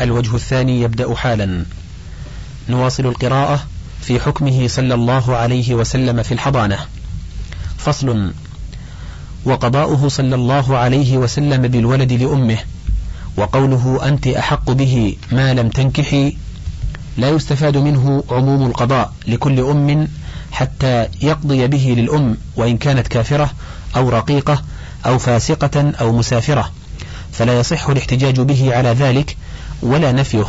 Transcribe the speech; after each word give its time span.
الوجه 0.00 0.36
الثاني 0.36 0.80
يبدأ 0.80 1.14
حالا. 1.14 1.64
نواصل 2.68 3.06
القراءة 3.06 3.66
في 4.00 4.20
حكمه 4.20 4.68
صلى 4.68 4.94
الله 4.94 5.36
عليه 5.36 5.74
وسلم 5.74 6.22
في 6.22 6.32
الحضانة. 6.32 6.78
فصل 7.78 8.32
وقضاؤه 9.44 10.08
صلى 10.08 10.34
الله 10.34 10.76
عليه 10.76 11.18
وسلم 11.18 11.68
بالولد 11.68 12.12
لأمه 12.12 12.58
وقوله 13.36 14.00
أنت 14.08 14.26
أحق 14.26 14.70
به 14.70 15.16
ما 15.32 15.54
لم 15.54 15.68
تنكحي 15.68 16.36
لا 17.16 17.28
يستفاد 17.28 17.76
منه 17.76 18.24
عموم 18.30 18.66
القضاء 18.66 19.12
لكل 19.26 19.60
أم 19.60 20.08
حتى 20.52 21.08
يقضي 21.22 21.66
به 21.66 21.94
للأم 21.98 22.36
وإن 22.56 22.76
كانت 22.76 23.08
كافرة 23.08 23.50
أو 23.96 24.08
رقيقة 24.08 24.62
أو 25.06 25.18
فاسقة 25.18 25.92
أو 26.00 26.12
مسافرة 26.12 26.70
فلا 27.32 27.58
يصح 27.58 27.88
الاحتجاج 27.88 28.40
به 28.40 28.76
على 28.76 28.88
ذلك 28.88 29.36
ولا 29.82 30.12
نفيه. 30.12 30.44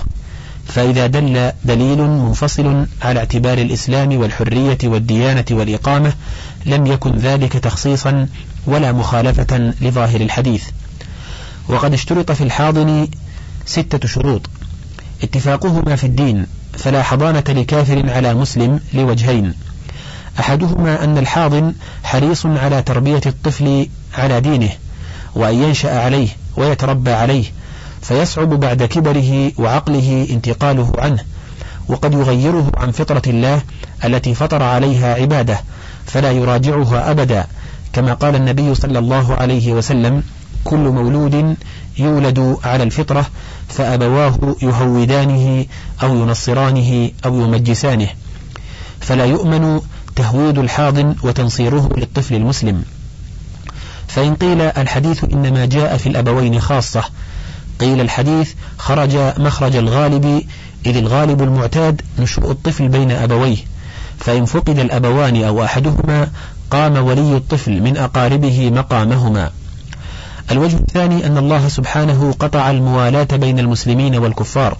فإذا 0.68 1.08
دل 1.08 1.52
دليل 1.66 2.02
منفصل 2.02 2.86
على 3.02 3.20
اعتبار 3.20 3.58
الإسلام 3.58 4.18
والحرية 4.18 4.78
والديانة 4.84 5.46
والإقامة 5.52 6.14
لم 6.66 6.86
يكن 6.86 7.16
ذلك 7.16 7.54
تخصيصا 7.54 8.28
ولا 8.66 8.92
مخالفة 8.92 9.74
لظاهر 9.82 10.22
الحديث. 10.22 10.64
وقد 11.68 11.94
اشترط 11.94 12.32
في 12.32 12.44
الحاضن 12.44 13.08
ستة 13.66 14.08
شروط. 14.08 14.50
اتفاقهما 15.24 15.96
في 15.96 16.04
الدين 16.04 16.46
فلا 16.74 17.04
حضانة 17.04 17.44
لكافر 17.50 18.10
على 18.10 18.34
مسلم 18.34 18.80
لوجهين. 18.94 19.54
أحدهما 20.40 21.04
أن 21.04 21.18
الحاضن 21.18 21.74
حريص 22.04 22.46
على 22.46 22.82
تربية 22.82 23.22
الطفل 23.26 23.88
على 24.18 24.42
دينه 24.42 24.70
وأن 25.36 25.64
ينشأ 25.64 26.00
عليه 26.00 26.28
ويتربى 26.58 27.12
عليه 27.12 27.46
فيصعب 28.10 28.50
بعد 28.50 28.84
كبره 28.84 29.52
وعقله 29.58 30.28
انتقاله 30.30 30.94
عنه 30.98 31.24
وقد 31.88 32.14
يغيره 32.14 32.72
عن 32.78 32.92
فطرة 32.92 33.22
الله 33.28 33.62
التي 34.06 34.34
فطر 34.34 34.64
عليها 34.64 35.14
عباده 35.14 35.60
فلا 36.06 36.32
يراجعها 36.32 37.12
أبدا 37.12 37.48
كما 37.94 38.14
قال 38.14 38.36
النبي 38.36 38.76
صلى 38.76 39.00
الله 39.00 39.36
عليه 39.36 39.74
وسلم 39.74 40.24
كل 40.64 40.78
مولود 40.78 41.56
يولد 41.98 42.58
على 42.64 42.84
الفطرة 42.84 43.26
فأبواه 43.68 44.56
يهودانه 44.62 45.66
أو 46.04 46.16
ينصرانه 46.16 47.12
أو 47.26 47.42
يمجسانه 47.42 48.08
فلا 49.00 49.26
يؤمن 49.26 49.82
تهويد 50.16 50.58
الحاضن 50.58 51.16
وتنصيره 51.24 51.90
للطفل 51.98 52.36
المسلم. 52.36 52.84
فإن 54.08 54.36
قيل 54.36 54.62
الحديث 54.62 55.24
إنما 55.24 55.66
جاء 55.66 55.98
في 55.98 56.10
الأبوين 56.10 56.60
خاصة 56.60 57.04
قيل 57.80 58.02
الحديث 58.02 58.54
خرج 58.78 59.18
مخرج 59.38 59.76
الغالب 59.76 60.44
إذ 60.86 60.98
الغالب 60.98 61.42
المعتاد 61.42 62.02
نشوء 62.20 62.52
الطفل 62.52 62.88
بين 62.88 63.12
أبويه. 63.12 63.58
فإن 64.20 64.46
فقد 64.46 64.80
الأبوان 64.80 65.44
أو 65.44 65.64
أحدهما 65.64 66.28
قام 66.72 66.98
ولي 66.98 67.38
الطفل 67.38 67.82
من 67.82 67.98
أقاربه 67.98 68.70
مقامهما. 68.70 69.52
الوجه 70.52 70.76
الثاني 70.76 71.26
أن 71.26 71.38
الله 71.38 71.68
سبحانه 71.68 72.36
قطع 72.40 72.72
الموالاة 72.72 73.28
بين 73.34 73.60
المسلمين 73.60 74.16
والكفار 74.16 74.78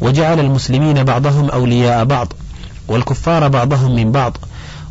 وجعل 0.00 0.40
المسلمين 0.40 1.04
بعضهم 1.04 1.50
أولياء 1.50 2.04
بعض 2.04 2.32
والكفار 2.88 3.48
بعضهم 3.48 3.94
من 3.94 4.12
بعض. 4.12 4.36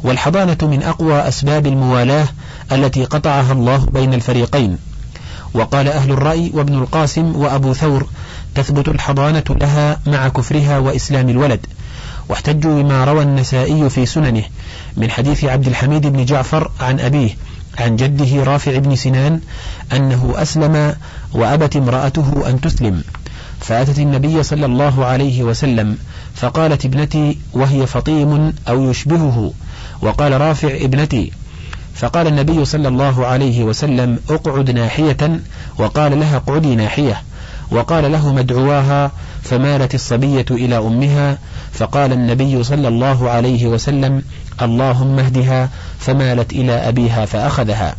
والحضانة 0.03 0.58
من 0.61 0.83
أقوى 0.83 1.28
أسباب 1.28 1.67
الموالاة 1.67 2.28
التي 2.72 3.06
قطعها 3.06 3.52
الله 3.52 3.86
بين 3.86 4.13
الفريقين. 4.13 4.78
وقال 5.56 5.88
أهل 5.88 6.11
الرأي 6.11 6.52
وابن 6.53 6.73
القاسم 6.73 7.36
وأبو 7.36 7.73
ثور 7.73 8.08
تثبت 8.56 8.88
الحضانة 8.88 9.44
لها 9.50 10.00
مع 10.08 10.28
كفرها 10.28 10.78
وإسلام 10.80 11.30
الولد. 11.30 11.66
واحتجوا 12.30 12.81
بما 12.81 13.06
روى 13.06 13.23
النسائي 13.23 13.89
في 13.89 14.06
سننه 14.06 14.44
من 14.97 15.12
حديث 15.12 15.44
عبد 15.44 15.67
الحميد 15.67 16.08
بن 16.08 16.25
جعفر 16.25 16.72
عن 16.79 17.00
أبيه 17.00 17.38
عن 17.79 17.96
جده 17.96 18.44
رافع 18.44 18.78
بن 18.78 18.96
سنان 18.96 19.40
أنه 19.94 20.34
أسلم 20.35 20.96
وأبت 21.34 21.75
امرأته 21.75 22.50
أن 22.50 22.62
تسلم. 22.62 23.03
فأتت 23.59 24.00
النبي 24.00 24.44
صلى 24.44 24.66
الله 24.66 25.06
عليه 25.06 25.44
وسلم 25.44 25.97
فقالت 26.35 26.85
ابنتي 26.85 27.38
وهي 27.53 27.88
فطيم 27.88 28.53
أو 28.68 28.90
يشبهه. 28.90 29.53
وقال 30.02 30.41
رافع 30.41 30.68
ابنتي 30.68 31.31
فقال 31.95 32.28
النبي 32.28 32.66
صلى 32.66 32.88
الله 32.88 33.25
عليه 33.25 33.63
وسلم 33.63 34.19
اقعد 34.29 34.72
ناحية 34.72 35.39
وقال 35.78 36.19
لها 36.19 36.38
اقعدي 36.38 36.75
ناحية. 36.75 37.22
وقال 37.72 38.11
له 38.11 38.33
مدعواها 38.33 39.11
فمالت 39.44 39.95
الصبية 39.95 40.45
إلى 40.51 40.78
أمها 40.78 41.38
فقال 41.72 42.11
النبي 42.11 42.63
صلى 42.63 42.88
الله 42.88 43.29
عليه 43.29 43.67
وسلم 43.67 44.23
اللهم 44.61 45.19
اهدها 45.19 45.69
فمالت 46.00 46.53
إلى 46.53 46.72
أبيها 46.72 47.25
فأخذها. 47.25 47.95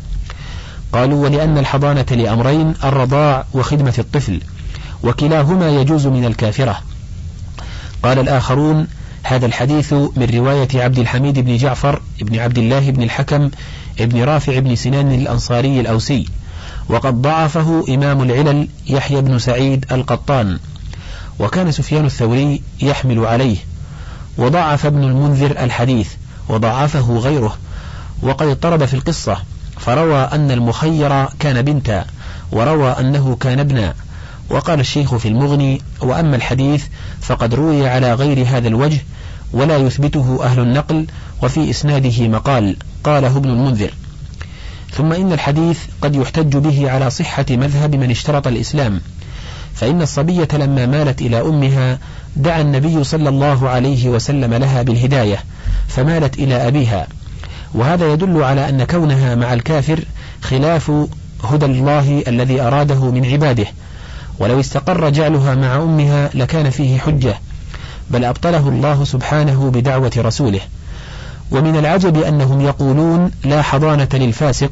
قالوا 0.92 1.24
ولأن 1.24 1.58
الحضانة 1.58 2.06
لأمرين 2.10 2.74
الرضاع 2.84 3.44
وخدمة 3.54 3.94
الطفل 3.98 4.40
وكلاهما 5.02 5.68
يجوز 5.68 6.06
من 6.06 6.24
الكافرة. 6.24 6.80
قال 8.02 8.18
الآخرون 8.18 8.86
هذا 9.22 9.46
الحديث 9.46 9.92
من 9.92 10.30
رواية 10.34 10.68
عبد 10.74 10.98
الحميد 10.98 11.38
بن 11.38 11.56
جعفر 11.56 12.02
بن 12.20 12.38
عبد 12.38 12.58
الله 12.58 12.90
بن 12.90 13.02
الحكم 13.02 13.50
ابن 14.00 14.24
رافع 14.24 14.58
بن 14.58 14.76
سنان 14.76 15.14
الأنصاري 15.14 15.80
الأوسي 15.80 16.26
وقد 16.88 17.22
ضعفه 17.22 17.84
إمام 17.88 18.22
العلل 18.22 18.68
يحيى 18.86 19.20
بن 19.20 19.38
سعيد 19.38 19.86
القطان 19.92 20.58
وكان 21.38 21.72
سفيان 21.72 22.04
الثوري 22.04 22.62
يحمل 22.82 23.26
عليه 23.26 23.56
وضعف 24.38 24.86
ابن 24.86 25.04
المنذر 25.04 25.50
الحديث 25.50 26.08
وضعفه 26.48 27.18
غيره 27.18 27.56
وقد 28.22 28.46
اضطرب 28.46 28.84
في 28.84 28.94
القصة 28.94 29.36
فروى 29.78 30.18
أن 30.18 30.50
المخير 30.50 31.26
كان 31.38 31.62
بنتا 31.62 32.04
وروى 32.52 32.90
أنه 32.90 33.36
كان 33.40 33.58
ابنا 33.58 33.94
وقال 34.50 34.80
الشيخ 34.80 35.14
في 35.14 35.28
المغني 35.28 35.82
وأما 36.00 36.36
الحديث 36.36 36.84
فقد 37.20 37.54
روي 37.54 37.88
على 37.88 38.14
غير 38.14 38.46
هذا 38.46 38.68
الوجه 38.68 39.00
ولا 39.52 39.76
يثبته 39.76 40.38
أهل 40.44 40.60
النقل 40.60 41.06
وفي 41.42 41.70
إسناده 41.70 42.28
مقال. 42.28 42.76
قاله 43.06 43.36
ابن 43.36 43.50
المنذر. 43.50 43.90
ثم 44.92 45.12
إن 45.12 45.32
الحديث 45.32 45.78
قد 46.02 46.16
يحتج 46.16 46.56
به 46.56 46.90
على 46.90 47.10
صحة 47.10 47.46
مذهب 47.50 47.94
من 47.94 48.10
اشترط 48.10 48.46
الإسلام 48.46 49.00
فإن 49.74 50.02
الصبية 50.02 50.48
لما 50.52 50.86
مالت 50.86 51.20
إلى 51.20 51.40
أمها 51.40 51.98
دعا 52.36 52.60
النبي 52.60 53.04
صلى 53.04 53.28
الله 53.28 53.68
عليه 53.68 54.08
وسلم 54.08 54.54
لها 54.54 54.82
بالهداية 54.82 55.38
فمالت 55.88 56.38
إلى 56.38 56.68
أبيها. 56.68 57.06
وهذا 57.74 58.12
يدل 58.12 58.42
على 58.42 58.68
أن 58.68 58.84
كونها 58.84 59.34
مع 59.34 59.52
الكافر 59.52 60.04
خلاف 60.42 60.92
هدى 61.44 61.66
الله 61.66 62.24
الذي 62.28 62.60
أراده 62.60 63.10
من 63.10 63.26
عباده. 63.26 63.66
ولو 64.38 64.60
استقر 64.60 65.10
جعلها 65.10 65.54
مع 65.54 65.76
أمها 65.76 66.30
لكان 66.34 66.70
فيه 66.70 66.98
حجة 66.98 67.34
بل 68.10 68.24
أبطله 68.24 68.68
الله 68.68 69.04
سبحانه 69.04 69.70
بدعوة 69.70 70.12
رسوله. 70.16 70.60
ومن 71.50 71.76
العجب 71.76 72.22
أنهم 72.22 72.60
يقولون 72.60 73.30
لا 73.44 73.62
حضانة 73.62 74.08
للفاسق 74.14 74.70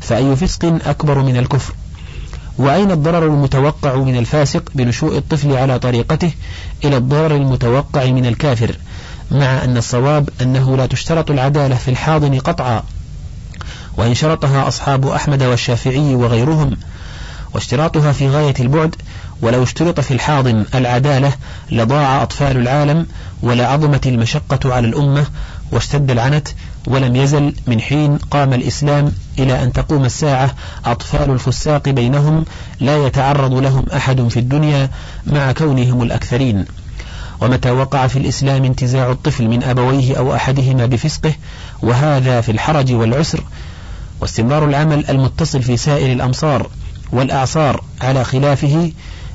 فأي 0.00 0.36
فسق 0.36 0.78
أكبر 0.86 1.18
من 1.22 1.36
الكفر؟ 1.36 1.74
وأين 2.58 2.90
الضرر 2.90 3.26
المتوقع 3.26 3.96
من 3.96 4.16
الفاسق 4.16 4.62
بنشوء 4.74 5.18
الطفل 5.18 5.52
على 5.52 5.78
طريقته 5.78 6.32
إلى 6.84 6.96
الضرر 6.96 7.36
المتوقع 7.36 8.04
من 8.04 8.26
الكافر 8.26 8.76
مع 9.30 9.64
أن 9.64 9.76
الصواب 9.76 10.28
أنه 10.42 10.76
لا 10.76 10.86
تشترط 10.86 11.30
العدالة 11.30 11.74
في 11.74 11.90
الحاضن 11.90 12.38
قطعا؟ 12.38 12.82
وإن 13.96 14.14
شرطها 14.14 14.68
أصحاب 14.68 15.06
أحمد 15.06 15.42
والشافعي 15.42 16.14
وغيرهم 16.14 16.76
واشتراطها 17.54 18.12
في 18.12 18.28
غاية 18.28 18.54
البعد 18.60 18.96
ولو 19.42 19.62
اشترط 19.62 20.00
في 20.00 20.14
الحاضن 20.14 20.64
العدالة 20.74 21.32
لضاع 21.70 22.22
أطفال 22.22 22.56
العالم 22.56 23.06
ولعظمت 23.42 24.06
المشقة 24.06 24.74
على 24.74 24.88
الأمة 24.88 25.26
واشتد 25.72 26.10
العنت 26.10 26.48
ولم 26.86 27.16
يزل 27.16 27.54
من 27.66 27.80
حين 27.80 28.16
قام 28.16 28.52
الإسلام 28.52 29.12
إلى 29.38 29.62
أن 29.62 29.72
تقوم 29.72 30.04
الساعة. 30.04 30.54
أطفال 30.84 31.30
الفساق 31.30 31.88
بينهم 31.88 32.44
لا 32.80 33.06
يتعرض 33.06 33.54
لهم 33.54 33.84
أحد 33.96 34.28
في 34.28 34.38
الدنيا 34.38 34.90
مع 35.26 35.52
كونهم 35.52 36.02
الأكثرين. 36.02 36.64
ومتى 37.40 37.70
وقع 37.70 38.06
في 38.06 38.18
الإسلام 38.18 38.64
انتزاع 38.64 39.10
الطفل 39.10 39.48
من 39.48 39.62
أبويه 39.62 40.18
أو 40.18 40.34
أحدهما 40.34 40.86
بفسقه 40.86 41.32
وهذا 41.82 42.40
في 42.40 42.52
الحرج 42.52 42.92
والعسر. 42.92 43.44
واستمرار 44.20 44.64
العمل 44.64 45.10
المتصل 45.10 45.62
في 45.62 45.76
سائر 45.76 46.12
الأمصار 46.12 46.70
والأعصار 47.12 47.84
على 48.00 48.24
خلافه 48.24 48.92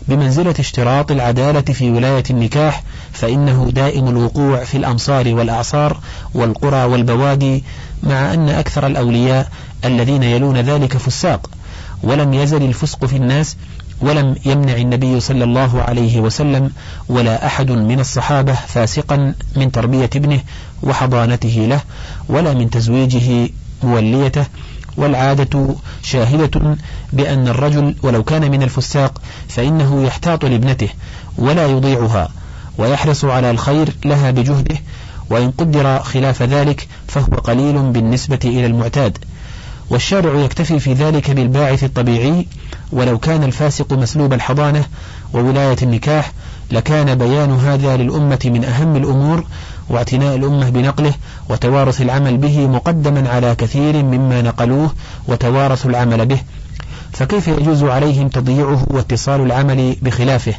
بمنزلة 0.09 0.55
اشتراط 0.59 1.11
العدالة 1.11 1.61
في 1.61 1.91
ولاية 1.91 2.23
النكاح 2.29 2.83
فإنه 3.11 3.69
دائم 3.73 4.07
الوقوع 4.07 4.63
في 4.63 4.77
الأمصار 4.77 5.27
والأعصار 5.27 5.99
والقرى 6.33 6.83
والبوادي 6.83 7.63
مع 8.03 8.33
أن 8.33 8.49
أكثر 8.49 8.87
الأولياء 8.87 9.49
الذين 9.85 10.23
يلون 10.23 10.57
ذلك 10.57 10.97
فساق. 10.97 11.49
ولم 12.03 12.33
يزل 12.33 12.63
الفسق 12.63 13.05
في 13.05 13.15
الناس 13.15 13.57
ولم 14.01 14.35
يمنع 14.45 14.75
النبي 14.75 15.19
صلى 15.19 15.43
الله 15.43 15.81
عليه 15.81 16.19
وسلم 16.19 16.71
ولا 17.09 17.45
أحد 17.45 17.71
من 17.71 17.99
الصحابة 17.99 18.53
فاسقا 18.53 19.33
من 19.55 19.71
تربية 19.71 20.09
ابنه 20.15 20.39
وحضانته 20.83 21.65
له 21.69 21.81
ولا 22.29 22.53
من 22.53 22.69
تزويجه 22.69 23.49
موليته. 23.83 24.45
والعادة 24.99 25.75
شاهدة 26.03 26.77
بأن 27.13 27.47
الرجل 27.47 27.95
ولو 28.03 28.23
كان 28.23 28.51
من 28.51 28.63
الفساق 28.63 29.21
فإنه 29.47 30.03
يحتاط 30.03 30.45
لابنته 30.45 30.89
ولا 31.37 31.67
يضيعها 31.67 32.29
ويحرص 32.77 33.25
على 33.25 33.51
الخير 33.51 33.89
لها 34.05 34.31
بجهده 34.31 34.75
وإن 35.29 35.51
قدر 35.51 35.99
خلاف 35.99 36.43
ذلك 36.43 36.87
فهو 37.07 37.37
قليل 37.37 37.79
بالنسبة 37.79 38.39
إلى 38.45 38.65
المعتاد 38.65 39.17
والشارع 39.89 40.39
يكتفي 40.39 40.79
في 40.79 40.93
ذلك 40.93 41.31
بالباعث 41.31 41.83
الطبيعي 41.83 42.47
ولو 42.91 43.17
كان 43.17 43.43
الفاسق 43.43 43.93
مسلوب 43.93 44.33
الحضانة 44.33 44.85
وولاية 45.33 45.77
النكاح 45.83 46.31
لكان 46.71 47.15
بيان 47.15 47.51
هذا 47.51 47.97
للأمة 47.97 48.39
من 48.45 48.65
أهم 48.65 48.95
الأمور 48.95 49.45
واعتناء 49.89 50.35
الأمة 50.35 50.69
بنقله 50.69 51.13
وتوارث 51.49 52.01
العمل 52.01 52.37
به 52.37 52.67
مقدما 52.67 53.29
على 53.29 53.55
كثير 53.55 54.03
مما 54.03 54.41
نقلوه 54.41 54.93
وتوارثوا 55.27 55.89
العمل 55.89 56.25
به. 56.25 56.41
فكيف 57.13 57.47
يجوز 57.47 57.83
عليهم 57.83 58.27
تضييعه 58.27 58.85
واتصال 58.89 59.41
العمل 59.41 59.95
بخلافه؟ 60.01 60.53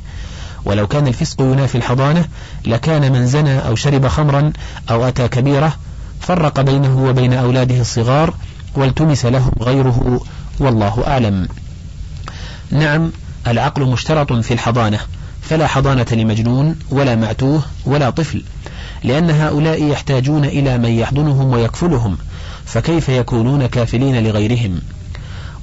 ولو 0.65 0.87
كان 0.87 1.06
الفسق 1.06 1.41
ينافي 1.41 1.75
الحضانة 1.75 2.25
لكان 2.67 3.12
من 3.12 3.27
زنى 3.27 3.59
أو 3.59 3.75
شرب 3.75 4.09
خمرا 4.09 4.53
أو 4.91 5.09
أتى 5.09 5.29
كبيرة 5.29 5.73
فرق 6.21 6.61
بينه 6.61 7.05
وبين 7.05 7.32
أولاده 7.32 7.81
الصغار 7.81 8.35
والتمس 8.75 9.27
لهم 9.27 9.53
غيره 9.61 10.21
والله 10.59 11.05
أعلم. 11.06 11.49
نعم 12.71 13.11
العقل 13.47 13.87
مشترط 13.87 14.32
في 14.32 14.55
الحضانة 14.55 14.99
فلا 15.43 15.67
حضانة 15.67 16.06
لمجنون 16.12 16.77
ولا 16.91 17.17
معتوه 17.17 17.62
ولا 17.87 18.11
طفل. 18.11 18.43
لأن 19.05 19.31
هؤلاء 19.31 19.85
يحتاجون 19.85 20.44
إلى 20.44 20.79
من 20.79 20.88
يحضنهم 20.88 21.52
ويكفلهم 21.52 22.19
فكيف 22.64 23.08
يكونون 23.08 23.67
كافلين 23.67 24.25
لغيرهم؟ 24.25 24.81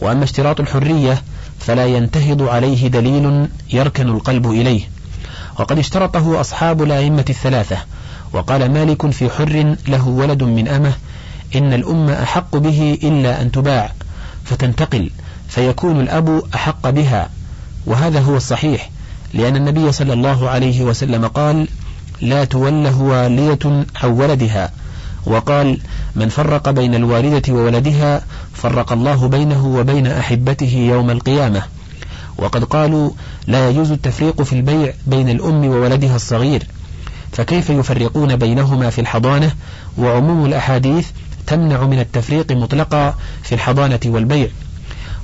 وأما 0.01 0.23
اشتراط 0.23 0.59
الحرية 0.59 1.21
فلا 1.59 1.85
ينتهض 1.85 2.41
عليه 2.41 2.87
دليل 2.87 3.47
يركن 3.73 4.07
القلب 4.09 4.51
إليه. 4.51 4.81
وقد 5.59 5.79
اشترطه 5.79 6.41
أصحاب 6.41 6.83
الأئمة 6.83 7.25
الثلاثة 7.29 7.77
وقال 8.33 8.71
مالك 8.71 9.11
في 9.11 9.29
حر 9.29 9.75
له 9.87 10.07
ولد 10.07 10.43
من 10.43 10.67
أمه 10.67 10.93
إن 11.55 11.73
الأم 11.73 12.09
أحق 12.09 12.57
به 12.57 12.97
إلا 13.03 13.41
أن 13.41 13.51
تباع 13.51 13.91
فتنتقل 14.45 15.09
فيكون 15.47 15.99
الأب 16.01 16.43
أحق 16.55 16.89
بها. 16.89 17.29
وهذا 17.85 18.19
هو 18.19 18.37
الصحيح 18.37 18.89
لأن 19.33 19.55
النبي 19.55 19.91
صلى 19.91 20.13
الله 20.13 20.49
عليه 20.49 20.81
وسلم 20.81 21.27
قال 21.27 21.67
لا 22.21 22.45
توله 22.45 23.01
والدة 23.01 23.85
عن 23.95 24.09
ولدها. 24.09 24.71
وقال 25.25 25.79
من 26.15 26.29
فرق 26.29 26.69
بين 26.69 26.95
الوالدة 26.95 27.53
وولدها 27.53 28.21
فرق 28.53 28.91
الله 28.91 29.27
بينه 29.27 29.67
وبين 29.67 30.07
أحبته 30.07 30.87
يوم 30.91 31.09
القيامة. 31.09 31.63
وقد 32.37 32.63
قالوا 32.63 33.11
لا 33.47 33.69
يجوز 33.69 33.91
التفريق 33.91 34.41
في 34.41 34.53
البيع 34.53 34.93
بين 35.07 35.29
الأم 35.29 35.65
وولدها 35.65 36.15
الصغير. 36.15 36.63
فكيف 37.31 37.69
يفرقون 37.69 38.35
بينهما 38.35 38.89
في 38.89 39.01
الحضانة؟ 39.01 39.51
وعموم 39.97 40.45
الأحاديث 40.45 41.07
تمنع 41.47 41.83
من 41.83 41.99
التفريق 41.99 42.51
مطلقا 42.51 43.15
في 43.43 43.55
الحضانة 43.55 43.99
والبيع. 44.05 44.47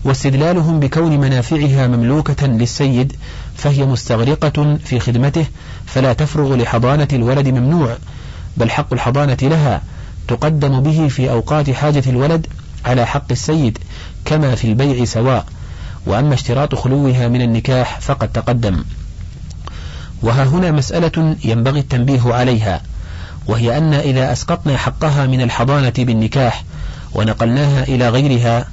واستدلالهم 0.05 0.79
بكون 0.79 1.19
منافعها 1.19 1.87
مملوكة 1.87 2.47
للسيد 2.47 3.13
فهي 3.57 3.85
مستغرقة 3.85 4.77
في 4.85 4.99
خدمته 4.99 5.45
فلا 5.85 6.13
تفرغ 6.13 6.55
لحضانة 6.55 7.07
الولد 7.13 7.47
ممنوع 7.47 7.97
بل 8.57 8.69
حق 8.71 8.93
الحضانة 8.93 9.37
لها 9.41 9.81
تقدم 10.27 10.79
به 10.79 11.07
في 11.07 11.31
أوقات 11.31 11.69
حاجة 11.69 12.03
الولد 12.07 12.47
على 12.85 13.05
حق 13.05 13.31
السيد 13.31 13.77
كما 14.25 14.55
في 14.55 14.67
البيع 14.67 15.05
سواء 15.05 15.45
وأما 16.05 16.33
اشتراط 16.33 16.75
خلوها 16.75 17.27
من 17.27 17.41
النكاح 17.41 17.99
فقد 17.99 18.31
تقدم. 18.31 18.83
وها 20.21 20.43
هنا 20.43 20.71
مسألة 20.71 21.35
ينبغي 21.43 21.79
التنبيه 21.79 22.33
عليها 22.33 22.81
وهي 23.47 23.77
أن 23.77 23.93
إذا 23.93 24.31
أسقطنا 24.31 24.77
حقها 24.77 25.25
من 25.25 25.41
الحضانة 25.41 25.93
بالنكاح 25.97 26.63
ونقلناها 27.13 27.83
إلى 27.83 28.09
غيرها 28.09 28.67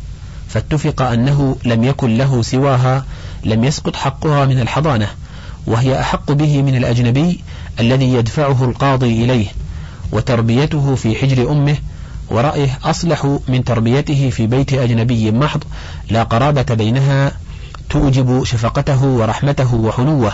فاتفق 0.48 1.02
أنه 1.02 1.56
لم 1.64 1.84
يكن 1.84 2.18
له 2.18 2.42
سواها 2.42 3.04
لم 3.44 3.64
يسقط 3.64 3.96
حقها 3.96 4.46
من 4.46 4.60
الحضانة 4.60 5.08
وهي 5.66 6.00
أحق 6.00 6.32
به 6.32 6.62
من 6.62 6.76
الأجنبي 6.76 7.40
الذي 7.80 8.12
يدفعه 8.12 8.64
القاضي 8.64 9.24
إليه 9.24 9.46
وتربيته 10.12 10.94
في 10.94 11.14
حجر 11.14 11.52
أمه 11.52 11.76
ورأيه 12.30 12.78
أصلح 12.84 13.38
من 13.48 13.64
تربيته 13.64 14.30
في 14.30 14.46
بيت 14.46 14.72
أجنبي 14.72 15.30
محض 15.30 15.64
لا 16.10 16.22
قرابة 16.22 16.74
بينها 16.74 17.32
توجب 17.90 18.44
شفقته 18.44 19.04
ورحمته 19.04 19.74
وحنوه. 19.74 20.32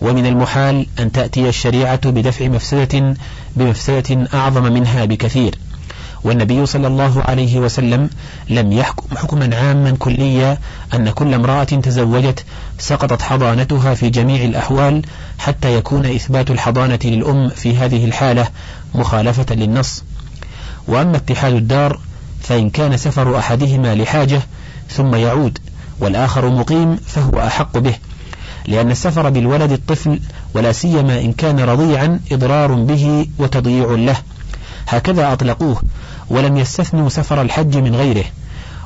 ومن 0.00 0.26
المحال 0.26 0.86
أن 0.98 1.12
تأتي 1.12 1.48
الشريعة 1.48 2.10
بدفع 2.10 2.48
مفسدة 2.48 3.14
بمفسدة 3.56 4.28
أعظم 4.34 4.72
منها 4.72 5.04
بكثير. 5.04 5.58
والنبي 6.24 6.66
صلى 6.66 6.86
الله 6.86 7.22
عليه 7.22 7.58
وسلم 7.60 8.10
لم 8.48 8.72
يحكم 8.72 9.16
حكما 9.16 9.56
عاما 9.56 9.96
كليا 9.98 10.58
أن 10.94 11.10
كل 11.10 11.34
امرأة 11.34 11.64
تزوجت 11.64 12.44
سقطت 12.78 13.22
حضانتها 13.22 13.94
في 13.94 14.10
جميع 14.10 14.44
الأحوال 14.44 15.02
حتى 15.38 15.76
يكون 15.76 16.06
إثبات 16.06 16.50
الحضانة 16.50 16.98
للأم 17.04 17.48
في 17.48 17.76
هذه 17.76 18.04
الحالة 18.04 18.48
مخالفة 18.94 19.54
للنص. 19.54 20.04
وأما 20.88 21.16
اتحاد 21.16 21.54
الدار 21.54 21.98
فإن 22.40 22.70
كان 22.70 22.96
سفر 22.96 23.38
أحدهما 23.38 23.94
لحاجة 23.94 24.40
ثم 24.90 25.14
يعود 25.14 25.58
والآخر 26.00 26.48
مقيم 26.48 26.96
فهو 26.96 27.40
أحق 27.46 27.78
به 27.78 27.94
لأن 28.66 28.90
السفر 28.90 29.30
بالولد 29.30 29.72
الطفل 29.72 30.20
ولا 30.54 30.72
سيما 30.72 31.20
إن 31.20 31.32
كان 31.32 31.60
رضيعا 31.60 32.20
إضرار 32.32 32.72
به 32.74 33.26
وتضييع 33.38 33.86
له. 33.90 34.16
هكذا 34.88 35.32
أطلقوه 35.32 35.82
ولم 36.30 36.56
يستثنوا 36.56 37.08
سفر 37.08 37.42
الحج 37.42 37.76
من 37.76 37.94
غيره 37.96 38.24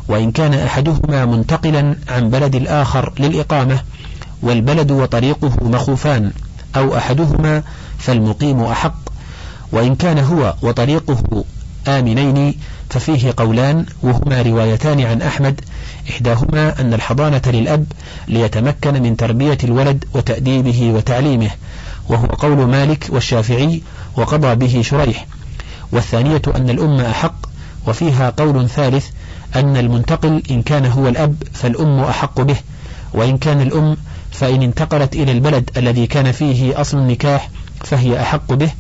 وإن 0.08 0.32
كان 0.32 0.54
أحدهما 0.54 1.24
منتقلا 1.24 1.96
عن 2.08 2.30
بلد 2.30 2.54
الآخر 2.54 3.12
للإقامة 3.18 3.80
والبلد 4.42 4.90
وطريقه 4.90 5.52
مخوفان 5.62 6.32
أو 6.76 6.96
أحدهما 6.96 7.62
فالمقيم 7.98 8.62
أحق 8.62 8.94
وإن 9.72 9.94
كان 9.94 10.18
هو 10.18 10.54
وطريقه 10.62 11.44
آمنين 11.88 12.54
ففيه 12.90 13.34
قولان 13.36 13.86
وهما 14.02 14.42
روايتان 14.42 15.00
عن 15.00 15.22
أحمد 15.22 15.60
إحداهما 16.10 16.80
أن 16.80 16.94
الحضانة 16.94 17.42
للأب 17.46 17.86
ليتمكن 18.28 19.02
من 19.02 19.16
تربية 19.16 19.58
الولد 19.64 20.04
وتأديبه 20.14 20.92
وتعليمه 20.94 21.50
وهو 22.08 22.26
قول 22.26 22.56
مالك 22.56 23.06
والشافعي 23.10 23.82
وقضى 24.16 24.54
به 24.54 24.82
شريح. 24.82 25.26
والثانية 25.92 26.42
أن 26.56 26.70
الأم 26.70 27.00
أحق 27.00 27.34
وفيها 27.86 28.30
قول 28.30 28.68
ثالث 28.68 29.06
أن 29.56 29.76
المنتقل 29.76 30.42
إن 30.50 30.62
كان 30.62 30.86
هو 30.86 31.08
الأب 31.08 31.42
فالأم 31.52 32.00
أحق 32.00 32.40
به 32.40 32.56
وإن 33.14 33.38
كان 33.38 33.60
الأم 33.60 33.96
فإن 34.30 34.62
انتقلت 34.62 35.16
إلى 35.16 35.32
البلد 35.32 35.70
الذي 35.76 36.06
كان 36.06 36.32
فيه 36.32 36.80
أصل 36.80 36.98
النكاح 36.98 37.50
فهي 37.84 38.20
أحق 38.20 38.52
به 38.52 38.70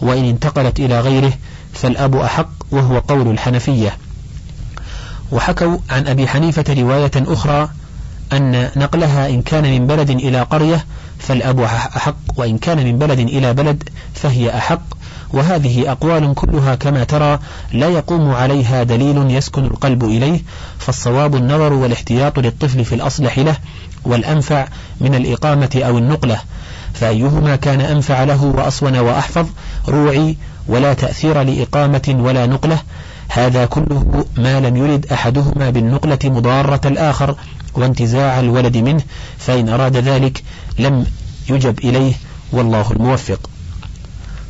وإن 0.00 0.24
انتقلت 0.24 0.80
إلى 0.80 1.00
غيره 1.00 1.32
فالأب 1.72 2.16
أحق 2.16 2.48
وهو 2.70 2.98
قول 2.98 3.30
الحنفية. 3.30 3.96
وحكوا 5.32 5.78
عن 5.90 6.06
أبي 6.06 6.28
حنيفة 6.28 6.64
رواية 6.68 7.10
أخرى 7.16 7.68
أن 8.32 8.70
نقلها 8.76 9.28
إن 9.28 9.42
كان 9.42 9.64
من 9.64 9.86
بلد 9.86 10.10
إلى 10.10 10.42
قرية 10.42 10.86
فالأب 11.18 11.60
أحق 11.60 12.16
وإن 12.36 12.58
كان 12.58 12.84
من 12.84 12.98
بلد 12.98 13.18
إلى 13.18 13.54
بلد 13.54 13.88
فهي 14.14 14.58
أحق 14.58 14.95
وهذه 15.36 15.92
أقوال 15.92 16.34
كلها 16.34 16.74
كما 16.74 17.04
ترى 17.04 17.38
لا 17.72 17.88
يقوم 17.88 18.30
عليها 18.30 18.82
دليل 18.82 19.30
يسكن 19.30 19.64
القلب 19.64 20.04
إليه 20.04 20.40
فالصواب 20.78 21.36
النظر 21.36 21.72
والاحتياط 21.72 22.38
للطفل 22.38 22.84
في 22.84 22.94
الأصلح 22.94 23.38
له 23.38 23.56
والأنفع 24.04 24.68
من 25.00 25.14
الإقامة 25.14 25.82
أو 25.86 25.98
النقلة. 25.98 26.38
فأيهما 26.94 27.56
كان 27.56 27.80
أنفع 27.80 28.24
له 28.24 28.44
وأصون 28.44 28.98
وأحفظ؟ 28.98 29.46
روعي 29.88 30.36
ولا 30.68 30.94
تأثير 30.94 31.42
لإقامة 31.42 32.16
ولا 32.18 32.46
نقلة. 32.46 32.78
هذا 33.28 33.66
كله 33.66 34.24
ما 34.36 34.60
لم 34.60 34.76
يرد 34.76 35.06
أحدهما 35.12 35.70
بالنقلة 35.70 36.18
مضارة 36.24 36.80
الآخر 36.84 37.36
وانتزاع 37.74 38.40
الولد 38.40 38.76
منه 38.76 39.02
فإن 39.38 39.68
أراد 39.68 39.96
ذلك 39.96 40.42
لم 40.78 41.06
يجب 41.50 41.78
إليه 41.78 42.12
والله 42.52 42.90
الموفق. 42.90 43.50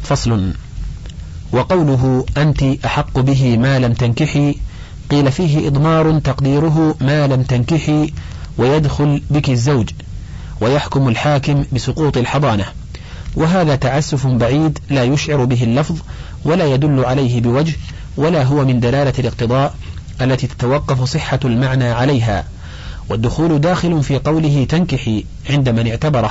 فصل. 0.02 0.52
وقوله 1.52 2.26
أنت 2.36 2.62
أحق 2.62 3.20
به 3.20 3.56
ما 3.56 3.78
لم 3.78 3.92
تنكحي 3.92 4.54
قيل 5.10 5.32
فيه 5.32 5.68
إضمار 5.68 6.18
تقديره 6.18 6.94
ما 7.00 7.26
لم 7.26 7.42
تنكحي 7.42 8.12
ويدخل 8.58 9.22
بك 9.30 9.50
الزوج 9.50 9.90
ويحكم 10.60 11.08
الحاكم 11.08 11.64
بسقوط 11.72 12.16
الحضانة. 12.16 12.64
وهذا 13.34 13.76
تعسف 13.76 14.26
بعيد 14.26 14.78
لا 14.90 15.04
يشعر 15.04 15.44
به 15.44 15.62
اللفظ 15.62 15.96
ولا 16.44 16.64
يدل 16.64 17.04
عليه 17.04 17.40
بوجه 17.40 17.74
ولا 18.16 18.42
هو 18.42 18.64
من 18.64 18.80
دلالة 18.80 19.12
الاقتضاء 19.18 19.74
التي 20.20 20.46
تتوقف 20.46 21.02
صحة 21.02 21.40
المعنى 21.44 21.88
عليها. 21.88 22.44
والدخول 23.08 23.60
داخل 23.60 24.02
في 24.02 24.18
قوله 24.18 24.66
تنكحي 24.68 25.24
عند 25.50 25.68
من 25.68 25.86
اعتبره 25.86 26.30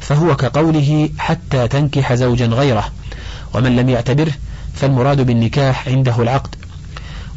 فهو 0.00 0.36
كقوله 0.36 1.10
حتى 1.18 1.68
تنكح 1.68 2.14
زوجا 2.14 2.46
غيره. 2.46 2.88
ومن 3.54 3.76
لم 3.76 3.88
يعتبره 3.88 4.32
فالمراد 4.74 5.20
بالنكاح 5.20 5.88
عنده 5.88 6.22
العقد. 6.22 6.54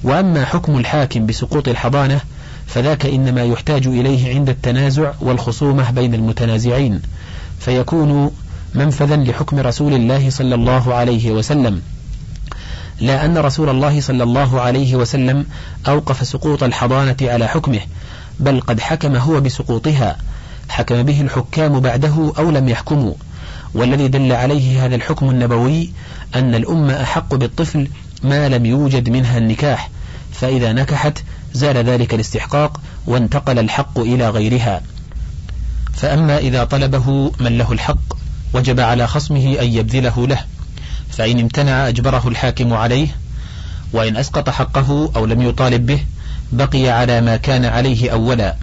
وأما 0.04 0.46
حكم 0.46 0.78
الحاكم 0.78 1.26
بسقوط 1.26 1.68
الحضانة 1.68 2.22
فذاك 2.68 3.06
إنما 3.06 3.44
يحتاج 3.44 3.88
إليه 3.88 4.36
عند 4.36 4.50
التنازع 4.50 5.12
والخصومة 5.22 5.92
بين 5.92 6.14
المتنازعين 6.14 7.02
فيكون 7.60 8.32
منفذا 8.76 9.16
لحكم 9.16 9.60
رسول 9.60 9.94
الله 9.94 10.30
صلى 10.30 10.56
الله 10.56 10.94
عليه 10.94 11.32
وسلم. 11.32 11.82
لا 13.02 13.26
أن 13.26 13.38
رسول 13.38 13.70
الله 13.70 14.02
صلى 14.02 14.24
الله 14.24 14.62
عليه 14.62 14.96
وسلم 14.96 15.46
أوقف 15.88 16.28
سقوط 16.28 16.64
الحضانة 16.64 17.18
على 17.22 17.48
حكمه 17.48 17.80
بل 18.40 18.62
قد 18.62 18.80
حكم 18.80 19.16
هو 19.16 19.42
بسقوطها 19.42 20.18
حكم 20.70 21.04
به 21.04 21.22
الحكام 21.22 21.80
بعده 21.80 22.34
أو 22.38 22.52
لم 22.52 22.70
يحكموا. 22.70 23.14
والذي 23.74 24.08
دل 24.08 24.32
عليه 24.32 24.86
هذا 24.86 24.96
الحكم 24.96 25.30
النبوي 25.30 25.90
أن 26.36 26.56
الأمة 26.56 27.04
أحق 27.04 27.36
بالطفل 27.36 27.88
ما 28.24 28.50
لم 28.50 28.66
يوجد 28.66 29.10
منها 29.10 29.38
النكاح 29.38 29.90
فإذا 30.32 30.74
نكحت 30.74 31.24
زال 31.54 31.78
ذلك 31.78 32.14
الاستحقاق 32.14 32.82
وانتقل 33.08 33.60
الحق 33.60 34.00
إلى 34.00 34.30
غيرها. 34.30 34.82
فأما 35.94 36.38
إذا 36.38 36.64
طلبه 36.64 37.32
من 37.40 37.58
له 37.58 37.72
الحق 37.72 38.14
وجب 38.54 38.80
على 38.80 39.08
خصمه 39.08 39.58
أن 39.62 39.74
يبذله 39.74 40.28
له 40.28 40.40
فإن 41.10 41.40
امتنع 41.40 41.88
أجبره 41.88 42.28
الحاكم 42.28 42.74
عليه 42.74 43.08
وإن 43.94 44.18
أسقط 44.18 44.50
حقه 44.50 45.12
أو 45.16 45.26
لم 45.26 45.42
يطالب 45.42 45.86
به 45.86 46.00
بقي 46.52 46.90
على 46.90 47.22
ما 47.22 47.38
كان 47.38 47.66
عليه 47.66 48.12
أولا. 48.12 48.56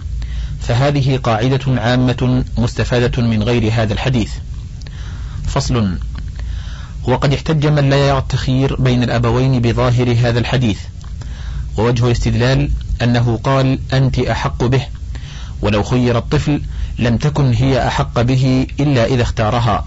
فهذه 0.61 1.17
قاعدة 1.17 1.81
عامة 1.81 2.43
مستفادة 2.57 3.21
من 3.21 3.43
غير 3.43 3.71
هذا 3.73 3.93
الحديث. 3.93 4.31
فصل. 5.51 5.97
وقد 7.03 7.33
احتج 7.33 7.67
من 7.67 7.89
لا 7.89 8.07
يرى 8.07 8.17
التخيير 8.17 8.81
بين 8.81 9.03
الأبوين 9.03 9.61
بظاهر 9.61 10.11
هذا 10.11 10.39
الحديث. 10.39 10.79
ووجه 11.77 12.05
الاستدلال 12.05 12.71
أنه 13.01 13.39
قال 13.43 13.79
أنت 13.93 14.19
أحق 14.19 14.63
به 14.63 14.81
ولو 15.61 15.83
خير 15.83 16.17
الطفل 16.17 16.61
لم 16.99 17.17
تكن 17.17 17.53
هي 17.53 17.87
أحق 17.87 18.21
به 18.21 18.67
إلا 18.79 19.05
إذا 19.05 19.21
اختارها. 19.21 19.85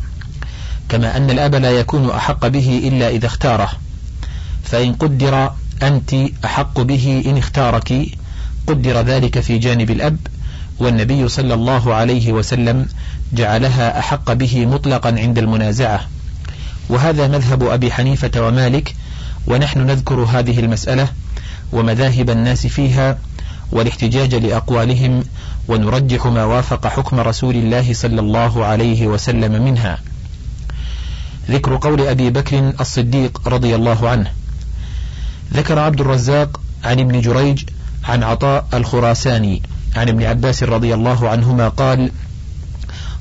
كما 0.88 1.16
أن 1.16 1.30
الأب 1.30 1.54
لا 1.54 1.70
يكون 1.70 2.10
أحق 2.10 2.46
به 2.46 2.80
إلا 2.84 3.08
إذا 3.08 3.26
اختاره. 3.26 3.70
فإن 4.64 4.92
قدر 4.92 5.52
أنت 5.82 6.14
أحق 6.44 6.80
به 6.80 7.22
إن 7.26 7.38
اختارك 7.38 8.06
قدر 8.66 9.00
ذلك 9.00 9.40
في 9.40 9.58
جانب 9.58 9.90
الأب 9.90 10.16
والنبي 10.78 11.28
صلى 11.28 11.54
الله 11.54 11.94
عليه 11.94 12.32
وسلم 12.32 12.86
جعلها 13.32 13.98
أحق 13.98 14.32
به 14.32 14.66
مطلقا 14.66 15.08
عند 15.08 15.38
المنازعة. 15.38 16.00
وهذا 16.88 17.28
مذهب 17.28 17.62
أبي 17.62 17.92
حنيفة 17.92 18.46
ومالك 18.46 18.94
ونحن 19.46 19.86
نذكر 19.86 20.14
هذه 20.14 20.60
المسألة 20.60 21.08
ومذاهب 21.72 22.30
الناس 22.30 22.66
فيها 22.66 23.18
والاحتجاج 23.72 24.34
لأقوالهم 24.34 25.24
ونرجح 25.68 26.26
ما 26.26 26.44
وافق 26.44 26.86
حكم 26.86 27.20
رسول 27.20 27.56
الله 27.56 27.94
صلى 27.94 28.20
الله 28.20 28.64
عليه 28.64 29.06
وسلم 29.06 29.64
منها. 29.64 29.98
ذكر 31.50 31.76
قول 31.76 32.00
أبي 32.00 32.30
بكر 32.30 32.72
الصديق 32.80 33.48
رضي 33.48 33.74
الله 33.74 34.08
عنه 34.08 34.30
ذكر 35.54 35.78
عبد 35.78 36.00
الرزاق 36.00 36.60
عن 36.84 37.00
ابن 37.00 37.20
جريج 37.20 37.64
عن 38.04 38.22
عطاء 38.22 38.66
الخراساني 38.74 39.62
عن 39.96 40.08
ابن 40.08 40.22
عباس 40.22 40.62
رضي 40.62 40.94
الله 40.94 41.28
عنهما 41.28 41.68
قال 41.68 42.10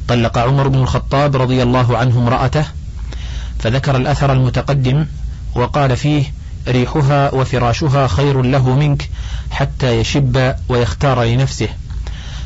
طلق 0.08 0.38
عمر 0.38 0.68
بن 0.68 0.80
الخطاب 0.80 1.36
رضي 1.36 1.64
الله 1.64 1.98
عنه 1.98 2.18
امرأته 2.18 2.66
فذكر 3.60 3.96
الأثر 3.96 4.34
المتقدم 4.34 5.06
وقال 5.56 5.98
فيه 5.98 6.24
ريحها 6.68 7.34
وفراشها 7.34 8.08
خير 8.08 8.42
له 8.42 8.76
منك 8.76 9.10
حتى 9.52 10.00
يشب 10.00 10.56
ويختار 10.70 11.24
لنفسه. 11.24 11.68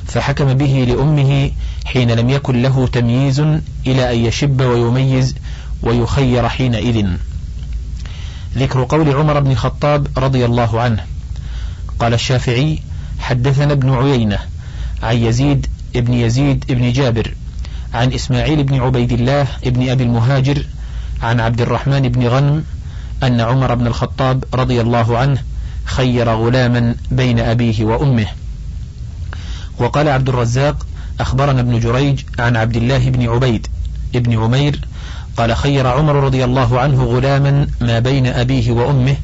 فحكم 0.07 0.53
به 0.53 0.85
لأمه 0.87 1.51
حين 1.85 2.11
لم 2.11 2.29
يكن 2.29 2.61
له 2.61 2.87
تمييز 2.87 3.39
إلى 3.87 4.13
أن 4.13 4.25
يشب 4.25 4.61
ويميز 4.61 5.35
ويخير 5.83 6.49
حينئذ. 6.49 7.07
ذكر 8.57 8.83
قول 8.83 9.15
عمر 9.15 9.39
بن 9.39 9.51
الخطاب 9.51 10.07
رضي 10.17 10.45
الله 10.45 10.81
عنه. 10.81 11.03
قال 11.99 12.13
الشافعي 12.13 12.79
حدثنا 13.19 13.73
ابن 13.73 13.93
عيينة 13.93 14.37
عن 15.03 15.17
يزيد 15.17 15.67
ابن 15.95 16.13
يزيد 16.13 16.65
ابن 16.69 16.91
جابر 16.91 17.33
عن 17.93 18.13
إسماعيل 18.13 18.63
بن 18.63 18.81
عبيد 18.81 19.11
الله 19.11 19.47
ابن 19.65 19.89
أبي 19.89 20.03
المهاجر 20.03 20.65
عن 21.23 21.39
عبد 21.39 21.61
الرحمن 21.61 22.01
بن 22.09 22.27
غنم 22.27 22.63
أن 23.23 23.41
عمر 23.41 23.75
بن 23.75 23.87
الخطاب 23.87 24.43
رضي 24.53 24.81
الله 24.81 25.17
عنه 25.17 25.43
خير 25.85 26.29
غلاما 26.29 26.95
بين 27.11 27.39
أبيه 27.39 27.85
وأمه. 27.85 28.27
وقال 29.79 30.07
عبد 30.07 30.29
الرزاق 30.29 30.87
أخبرنا 31.19 31.61
ابن 31.61 31.79
جريج 31.79 32.21
عن 32.39 32.55
عبد 32.55 32.75
الله 32.75 33.09
بن 33.09 33.29
عبيد 33.29 33.67
ابن 34.15 34.43
عمير 34.43 34.81
قال 35.37 35.55
خير 35.55 35.87
عمر 35.87 36.15
رضي 36.15 36.43
الله 36.43 36.79
عنه 36.79 37.03
غلاما 37.03 37.67
ما 37.81 37.99
بين 37.99 38.27
أبيه 38.27 38.71
وأمه 38.71 39.15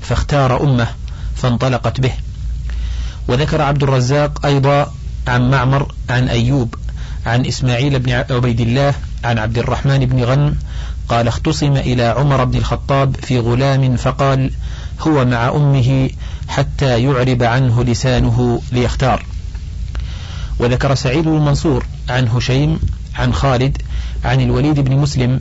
فاختار 0.00 0.62
أمه 0.62 0.86
فانطلقت 1.36 2.00
به. 2.00 2.12
وذكر 3.28 3.62
عبد 3.62 3.82
الرزاق 3.82 4.46
أيضا 4.46 4.92
عن 5.28 5.50
معمر 5.50 5.92
عن 6.10 6.28
أيوب 6.28 6.74
عن 7.26 7.46
إسماعيل 7.46 7.98
بن 7.98 8.12
عبيد 8.12 8.60
الله 8.60 8.94
عن 9.24 9.38
عبد 9.38 9.58
الرحمن 9.58 10.06
بن 10.06 10.24
غنم 10.24 10.56
قال 11.08 11.28
اختصم 11.28 11.76
إلى 11.76 12.02
عمر 12.02 12.44
بن 12.44 12.58
الخطاب 12.58 13.16
في 13.16 13.38
غلام 13.38 13.96
فقال 13.96 14.50
هو 15.00 15.24
مع 15.24 15.48
أمه 15.48 16.10
حتى 16.48 17.02
يعرب 17.02 17.42
عنه 17.42 17.84
لسانه 17.84 18.62
ليختار 18.72 19.24
وذكر 20.58 20.94
سعيد 20.94 21.26
المنصور 21.26 21.86
عن 22.08 22.28
هشيم 22.28 22.78
عن 23.14 23.34
خالد 23.34 23.82
عن 24.24 24.40
الوليد 24.40 24.80
بن 24.80 24.96
مسلم 24.96 25.40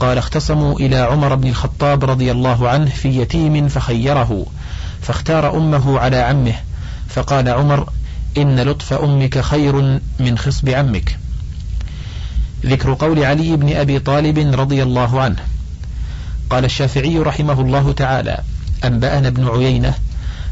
قال 0.00 0.18
اختصموا 0.18 0.78
إلى 0.78 0.96
عمر 0.96 1.34
بن 1.34 1.48
الخطاب 1.48 2.04
رضي 2.04 2.32
الله 2.32 2.68
عنه 2.68 2.90
في 2.90 3.08
يتيم 3.20 3.68
فخيره 3.68 4.46
فاختار 5.02 5.56
أمه 5.56 5.98
على 5.98 6.16
عمه 6.16 6.54
فقال 7.14 7.48
عمر 7.48 7.88
إن 8.38 8.60
لطف 8.60 8.92
أمك 8.92 9.40
خير 9.40 10.00
من 10.20 10.38
خصب 10.38 10.68
عمك. 10.68 11.18
ذكر 12.66 12.94
قول 12.94 13.24
علي 13.24 13.56
بن 13.56 13.76
أبي 13.76 13.98
طالب 13.98 14.38
رضي 14.38 14.82
الله 14.82 15.20
عنه. 15.20 15.36
قال 16.50 16.64
الشافعي 16.64 17.18
رحمه 17.18 17.60
الله 17.60 17.92
تعالى 17.92 18.38
أنبأنا 18.84 19.28
ابن 19.28 19.48
عيينة 19.48 19.94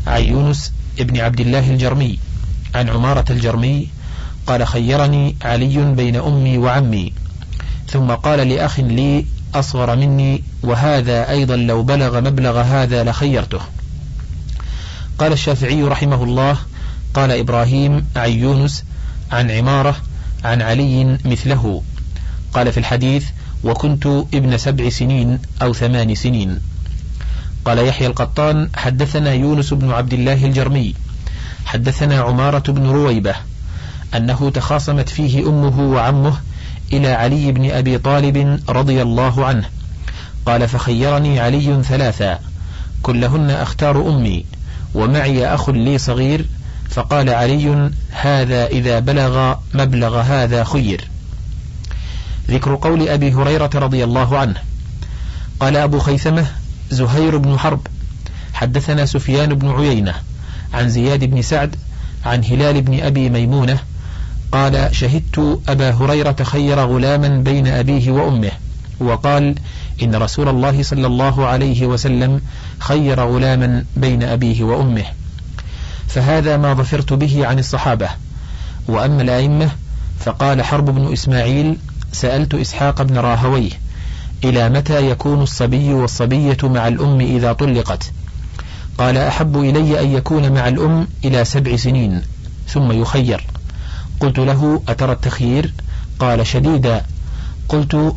عن 0.07 0.23
يونس 0.23 0.73
ابن 1.01 1.21
عبد 1.21 1.41
الله 1.41 1.71
الجرمي 1.71 2.19
عن 2.75 2.89
عمارة 2.89 3.25
الجرمي 3.31 3.89
قال 4.47 4.67
خيرني 4.67 5.37
علي 5.43 5.95
بين 5.95 6.17
أمي 6.17 6.59
وعمي. 6.59 7.13
ثم 7.89 8.11
قال 8.11 8.49
لأخ 8.49 8.81
لي 8.81 9.27
أصغر 9.55 9.97
مني 9.97 10.43
وهذا 10.63 11.31
أيضا 11.31 11.57
لو 11.57 11.83
بلغ 11.83 12.21
مبلغ 12.21 12.61
هذا 12.61 13.05
لخيرته. 13.05 13.61
قال 15.21 15.33
الشافعي 15.33 15.83
رحمه 15.83 16.25
الله 16.25 16.57
قال 17.15 17.31
إبراهيم 17.31 18.07
عن 18.17 18.31
يونس 18.31 18.85
عن 19.33 19.51
عمارة 19.51 19.97
عن 20.45 20.63
علي 20.63 21.19
مثله. 21.25 21.83
قال 22.53 22.73
في 22.73 22.81
الحديث 22.81 23.27
وكنت 23.65 24.07
ابن 24.07 24.59
سبع 24.59 24.89
سنين 24.89 25.39
أو 25.63 25.73
ثمان 25.73 26.15
سنين 26.15 26.61
قال 27.65 27.79
يحيى 27.79 28.07
القطان 28.07 28.69
حدثنا 28.77 29.33
يونس 29.33 29.75
بن 29.75 29.91
عبد 29.91 30.13
الله 30.13 30.47
الجرمي. 30.47 30.95
حدثنا 31.67 32.21
عمارة 32.21 32.73
بن 32.73 32.87
رويبة 32.87 33.35
أنه 34.17 34.51
تخاصمت 34.51 35.09
فيه 35.09 35.49
أمه 35.49 35.81
وعمه 35.81 36.41
إلى 36.93 37.09
علي 37.09 37.53
بن 37.53 37.71
أبي 37.71 37.99
طالب 37.99 38.61
رضي 38.69 39.03
الله 39.03 39.45
عنه. 39.45 39.65
قال 40.47 40.69
فخيرني 40.69 41.41
علي 41.41 41.83
ثلاثا 41.83 42.39
كلهن 43.03 43.51
أختار 43.51 44.09
أمي 44.09 44.45
ومعي 44.95 45.47
أخ 45.47 45.71
لي 45.71 45.99
صغير 45.99 46.47
فقال 46.91 47.31
علي 47.31 47.91
هذا 48.11 48.67
إذا 48.67 48.99
بلغ 48.99 49.55
مبلغ 49.75 50.21
هذا 50.21 50.65
خير. 50.65 51.09
ذكر 52.49 52.75
قول 52.75 53.09
أبي 53.09 53.33
هريرة 53.33 53.71
رضي 53.75 54.05
الله 54.05 54.39
عنه. 54.39 54.57
قال 55.61 55.77
أبو 55.77 55.99
خيثمة 55.99 56.47
زهير 56.91 57.37
بن 57.37 57.59
حرب. 57.59 57.87
حدثنا 58.55 59.07
سفيان 59.07 59.55
بن 59.55 59.71
عيينة 59.71 60.15
عن 60.75 60.89
زياد 60.89 61.25
بن 61.25 61.43
سعد 61.43 61.77
عن 62.27 62.45
هلال 62.45 62.83
بن 62.83 63.01
أبي 63.01 63.31
ميمونة 63.31 63.79
قال 64.53 64.97
شهدت 64.97 65.61
أبا 65.69 65.91
هريرة 65.91 66.37
خير 66.43 66.81
غلاما 66.81 67.29
بين 67.29 67.67
أبيه 67.67 68.11
وأمه. 68.11 68.51
وقال 69.01 69.55
إن 70.03 70.15
رسول 70.15 70.49
الله 70.49 70.83
صلى 70.83 71.07
الله 71.07 71.47
عليه 71.47 71.87
وسلم 71.87 72.41
خير 72.79 73.21
غلاما 73.21 73.85
بين 73.97 74.23
أبيه 74.23 74.65
وأمه. 74.65 75.05
فهذا 76.09 76.57
ما 76.57 76.75
ظفرت 76.75 77.13
به 77.13 77.47
عن 77.47 77.59
الصحابة. 77.59 78.09
وأما 78.89 79.23
الأئمة 79.23 79.71
فقال 80.21 80.63
حرب 80.63 80.85
بن 80.85 81.13
إسماعيل 81.13 81.77
سألت 82.13 82.55
إسحاق 82.55 83.03
بن 83.03 83.19
راهويه 83.19 83.71
إلى 84.45 84.69
متى 84.69 85.11
يكون 85.11 85.43
الصبي 85.43 85.95
والصبية 85.95 86.57
مع 86.63 86.89
الأم 86.89 87.21
إذا 87.21 87.53
طلقت؟ 87.53 88.13
قال 88.99 89.17
أحب 89.17 89.57
إلي 89.57 90.01
أن 90.01 90.11
يكون 90.13 90.53
مع 90.53 90.69
الأم 90.69 91.09
إلى 91.25 91.45
سبع 91.45 91.77
سنين 91.77 92.23
ثم 92.69 92.93
يخير. 92.93 93.47
قلت 94.21 94.39
له 94.39 94.83
أترى 94.89 95.13
التخيير؟ 95.13 95.73
قال 96.19 96.47
شديدا. 96.47 97.05
قلت 97.69 98.15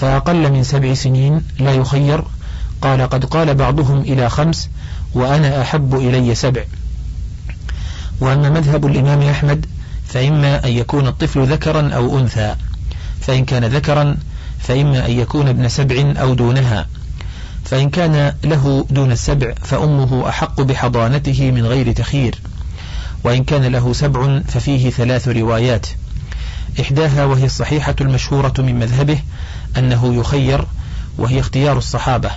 فأقل 0.00 0.52
من 0.52 0.64
سبع 0.64 0.94
سنين 0.94 1.42
لا 1.58 1.74
يخير. 1.74 2.24
قال 2.82 3.02
قد 3.08 3.24
قال 3.24 3.54
بعضهم 3.54 4.00
إلى 4.00 4.30
خمس 4.30 4.68
وأنا 5.14 5.62
أحب 5.62 5.94
إلي 5.94 6.34
سبع. 6.34 6.64
وأما 8.20 8.50
مذهب 8.50 8.86
الإمام 8.86 9.22
أحمد 9.22 9.66
فإما 10.06 10.64
أن 10.64 10.70
يكون 10.70 11.06
الطفل 11.06 11.46
ذكرا 11.46 11.90
أو 11.94 12.18
أنثى. 12.18 12.54
فإن 13.20 13.44
كان 13.44 13.64
ذكرا 13.64 14.16
فإما 14.58 15.06
أن 15.06 15.10
يكون 15.10 15.48
ابن 15.48 15.68
سبع 15.68 16.14
أو 16.20 16.34
دونها. 16.34 16.86
فإن 17.64 17.90
كان 17.90 18.34
له 18.44 18.86
دون 18.90 19.12
السبع 19.12 19.54
فأمه 19.62 20.28
أحق 20.28 20.60
بحضانته 20.60 21.50
من 21.50 21.66
غير 21.66 21.92
تخيير. 21.92 22.38
وإن 23.24 23.44
كان 23.44 23.64
له 23.64 23.92
سبع 23.92 24.40
ففيه 24.48 24.90
ثلاث 24.90 25.28
روايات. 25.28 25.86
إحداها 26.80 27.24
وهي 27.24 27.44
الصحيحة 27.44 27.96
المشهورة 28.00 28.54
من 28.58 28.78
مذهبه 28.78 29.18
أنه 29.78 30.14
يخير 30.14 30.64
وهي 31.18 31.40
اختيار 31.40 31.78
الصحابة 31.78 32.30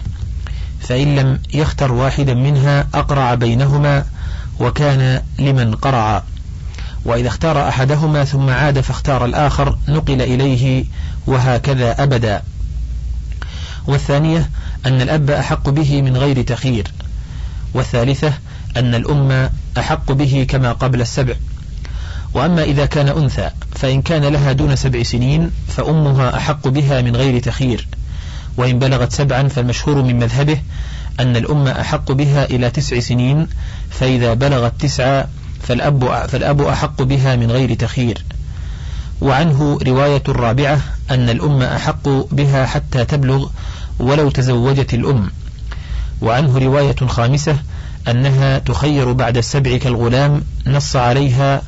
فإن 0.79 1.15
لم 1.15 1.39
يختر 1.53 1.91
واحدا 1.91 2.33
منها 2.33 2.87
أقرع 2.93 3.33
بينهما 3.33 4.05
وكان 4.59 5.21
لمن 5.39 5.75
قرع. 5.75 6.23
وإذا 7.05 7.27
اختار 7.27 7.69
أحدهما 7.69 8.23
ثم 8.23 8.49
عاد 8.49 8.81
فاختار 8.81 9.25
الآخر 9.25 9.77
نقل 9.87 10.21
إليه 10.21 10.85
وهكذا 11.27 12.03
أبدا. 12.03 12.41
والثانية 13.87 14.49
أن 14.85 15.01
الأب 15.01 15.29
أحق 15.31 15.69
به 15.69 16.01
من 16.01 16.17
غير 16.17 16.41
تخيير 16.41 16.91
والثالثة 17.73 18.33
أن 18.77 18.95
الأم 18.95 19.49
أحق 19.77 20.11
به 20.11 20.45
كما 20.49 20.71
قبل 20.71 21.01
السبع. 21.01 21.33
وأما 22.33 22.63
إذا 22.63 22.85
كان 22.85 23.07
أنثى 23.07 23.49
فإن 23.75 24.01
كان 24.01 24.25
لها 24.25 24.51
دون 24.51 24.75
سبع 24.75 25.03
سنين 25.03 25.51
فأمها 25.67 26.37
أحق 26.37 26.67
بها 26.67 27.01
من 27.01 27.15
غير 27.15 27.39
تخيير 27.39 27.87
وإن 28.57 28.79
بلغت 28.79 29.11
سبعا 29.11 29.47
فالمشهور 29.47 30.01
من 30.01 30.19
مذهبه 30.19 30.57
أن 31.19 31.35
الأم 31.35 31.67
أحق 31.67 32.11
بها 32.11 32.45
إلى 32.45 32.69
تسع 32.69 32.99
سنين 32.99 33.47
فإذا 33.89 34.33
بلغت 34.33 34.73
تسعة 34.79 35.27
فالأب, 35.61 36.27
فالأب 36.27 36.61
أحق 36.61 37.01
بها 37.01 37.35
من 37.35 37.51
غير 37.51 37.73
تخيير 37.73 38.23
وعنه 39.21 39.79
رواية 39.87 40.23
الرابعة 40.29 40.79
أن 41.11 41.29
الأم 41.29 41.61
أحق 41.61 42.09
بها 42.31 42.65
حتى 42.65 43.05
تبلغ 43.05 43.49
ولو 43.99 44.29
تزوجت 44.29 44.93
الأم. 44.93 45.31
وعنه 46.21 46.57
رواية 46.57 46.95
خامسة 47.07 47.57
أنها 48.07 48.59
تخير 48.59 49.11
بعد 49.11 49.37
السبع 49.37 49.77
كالغلام 49.77 50.43
نص 50.67 50.95
عليها 50.95 51.61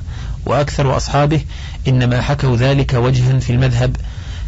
وأكثر 0.46 0.98
أصحابه 0.98 1.42
إنما 1.88 2.22
حكوا 2.22 2.56
ذلك 2.56 2.94
وجها 2.94 3.40
في 3.40 3.50
المذهب 3.50 3.96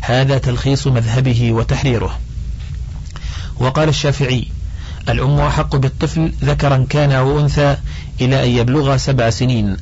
هذا 0.01 0.37
تلخيص 0.37 0.87
مذهبه 0.87 1.51
وتحريره. 1.51 2.19
وقال 3.59 3.89
الشافعي 3.89 4.47
الأم 5.09 5.39
أحق 5.39 5.75
بالطفل 5.75 6.33
ذكرا 6.43 6.85
كان 6.89 7.11
أو 7.11 7.39
أنثى 7.39 7.77
إلى 8.21 8.43
أن 8.43 8.49
يبلغ 8.49 8.97
سبع 8.97 9.29
سنين 9.29 9.77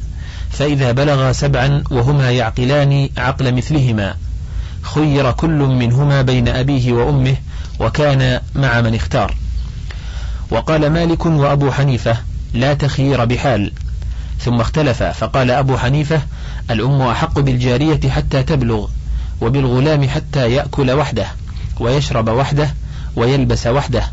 فإذا 0.51 0.91
بلغ 0.91 1.31
سبعا 1.31 1.83
وهما 1.91 2.31
يعقلان 2.31 3.09
عقل 3.17 3.55
مثلهما 3.55 4.15
خير 4.81 5.31
كل 5.31 5.59
منهما 5.59 6.21
بين 6.21 6.47
أبيه 6.47 6.93
وأمه 6.93 7.35
وكان 7.79 8.41
مع 8.55 8.81
من 8.81 8.95
اختار. 8.95 9.35
وقال 10.51 10.89
مالك 10.89 11.25
وأبو 11.25 11.71
حنيفة 11.71 12.17
لا 12.53 12.73
تخيير 12.73 13.25
بحال. 13.25 13.71
ثم 14.45 14.61
اختلف 14.61 15.03
فقال 15.03 15.51
أبو 15.51 15.77
حنيفة 15.77 16.21
الأم 16.71 17.01
أحق 17.01 17.39
بالجارية 17.39 18.09
حتى 18.09 18.43
تبلغ 18.43 18.87
وبالغلام 19.41 20.09
حتى 20.09 20.51
يأكل 20.51 20.91
وحده 20.91 21.27
ويشرب 21.79 22.29
وحده 22.29 22.73
ويلبس 23.15 23.67
وحده. 23.67 24.03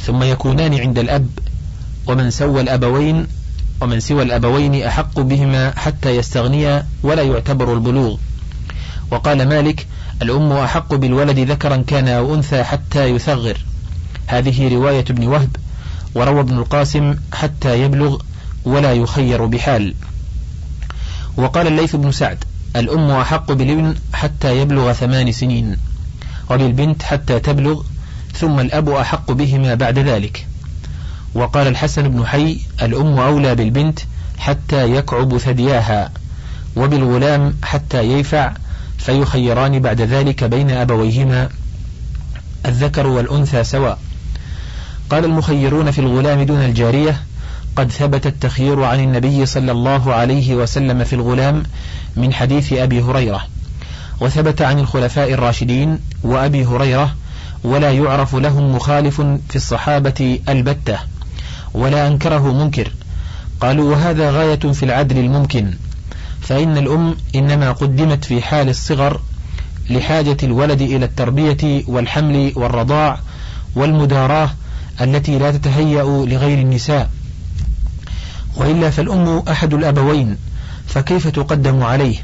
ثم 0.00 0.22
يكونان 0.22 0.74
عند 0.74 0.98
الأب 0.98 1.28
ومن 2.06 2.30
سوى 2.30 2.60
الأبوين 2.60 3.26
ومن 3.80 4.00
سوى 4.00 4.22
الأبوين 4.22 4.82
أحق 4.82 5.20
بهما 5.20 5.72
حتى 5.76 6.16
يستغنيا 6.16 6.86
ولا 7.02 7.22
يعتبر 7.22 7.74
البلوغ. 7.74 8.16
وقال 9.10 9.48
مالك 9.48 9.86
الأم 10.22 10.52
أحق 10.52 10.94
بالولد 10.94 11.38
ذكرا 11.38 11.76
كان 11.76 12.08
أو 12.08 12.34
أنثى 12.34 12.64
حتى 12.64 13.04
يثغر. 13.04 13.56
هذه 14.26 14.74
رواية 14.74 15.04
ابن 15.10 15.26
وهب 15.26 15.56
وروى 16.14 16.40
ابن 16.40 16.58
القاسم 16.58 17.14
حتى 17.32 17.82
يبلغ 17.82 18.20
ولا 18.66 18.92
يخير 18.92 19.46
بحال. 19.46 19.94
وقال 21.36 21.66
الليث 21.66 21.96
بن 21.96 22.12
سعد 22.12 22.44
الأم 22.76 23.10
أحق 23.10 23.52
بالابن 23.52 23.94
حتى 24.12 24.60
يبلغ 24.60 24.92
ثمان 24.92 25.32
سنين 25.32 25.76
وبالبنت 26.50 27.02
حتى 27.02 27.40
تبلغ 27.40 27.82
ثم 28.34 28.60
الأب 28.60 28.88
أحق 28.88 29.32
بهما 29.32 29.74
بعد 29.74 29.98
ذلك. 29.98 30.46
وقال 31.34 31.66
الحسن 31.66 32.08
بن 32.08 32.26
حي 32.26 32.60
الأم 32.82 33.18
أولى 33.18 33.54
بالبنت 33.54 34.00
حتى 34.38 34.90
يكعب 34.94 35.38
ثدياها 35.38 36.10
وبالغلام 36.76 37.54
حتى 37.62 38.02
ييفع 38.04 38.52
فيخيران 38.98 39.78
بعد 39.78 40.00
ذلك 40.00 40.44
بين 40.44 40.70
أبويهما 40.70 41.48
الذكر 42.66 43.06
والأنثى 43.06 43.64
سواء. 43.64 43.98
قال 45.10 45.24
المخيرون 45.24 45.90
في 45.90 45.98
الغلام 45.98 46.42
دون 46.42 46.60
الجارية 46.60 47.20
قد 47.76 47.90
ثبت 47.90 48.26
التخيير 48.26 48.84
عن 48.84 49.00
النبي 49.00 49.46
صلى 49.46 49.72
الله 49.72 50.14
عليه 50.14 50.54
وسلم 50.54 51.04
في 51.04 51.12
الغلام 51.12 51.62
من 52.16 52.32
حديث 52.32 52.72
أبي 52.72 53.02
هريرة. 53.02 53.46
وثبت 54.20 54.62
عن 54.62 54.78
الخلفاء 54.78 55.32
الراشدين 55.32 55.98
وأبي 56.22 56.64
هريرة 56.64 57.14
ولا 57.64 57.92
يعرف 57.92 58.34
لهم 58.34 58.76
مخالف 58.76 59.20
في 59.20 59.56
الصحابة 59.56 60.40
البتة 60.48 60.98
ولا 61.74 62.08
أنكره 62.08 62.52
منكر. 62.52 62.92
قالوا 63.60 63.90
وهذا 63.90 64.30
غاية 64.30 64.72
في 64.72 64.82
العدل 64.82 65.18
الممكن 65.18 65.74
فإن 66.40 66.76
الأم 66.78 67.16
إنما 67.34 67.72
قدمت 67.72 68.24
في 68.24 68.42
حال 68.42 68.68
الصغر 68.68 69.20
لحاجة 69.90 70.36
الولد 70.42 70.82
إلى 70.82 71.04
التربية 71.04 71.82
والحمل 71.86 72.52
والرضاع 72.56 73.18
والمداراة 73.74 74.50
التي 75.00 75.38
لا 75.38 75.50
تتهيأ 75.50 76.02
لغير 76.02 76.58
النساء. 76.58 77.10
وإلا 78.56 78.90
فالأم 78.90 79.42
أحد 79.48 79.74
الأبوين 79.74 80.36
فكيف 80.86 81.28
تقدم 81.28 81.82
عليه؟ 81.82 82.16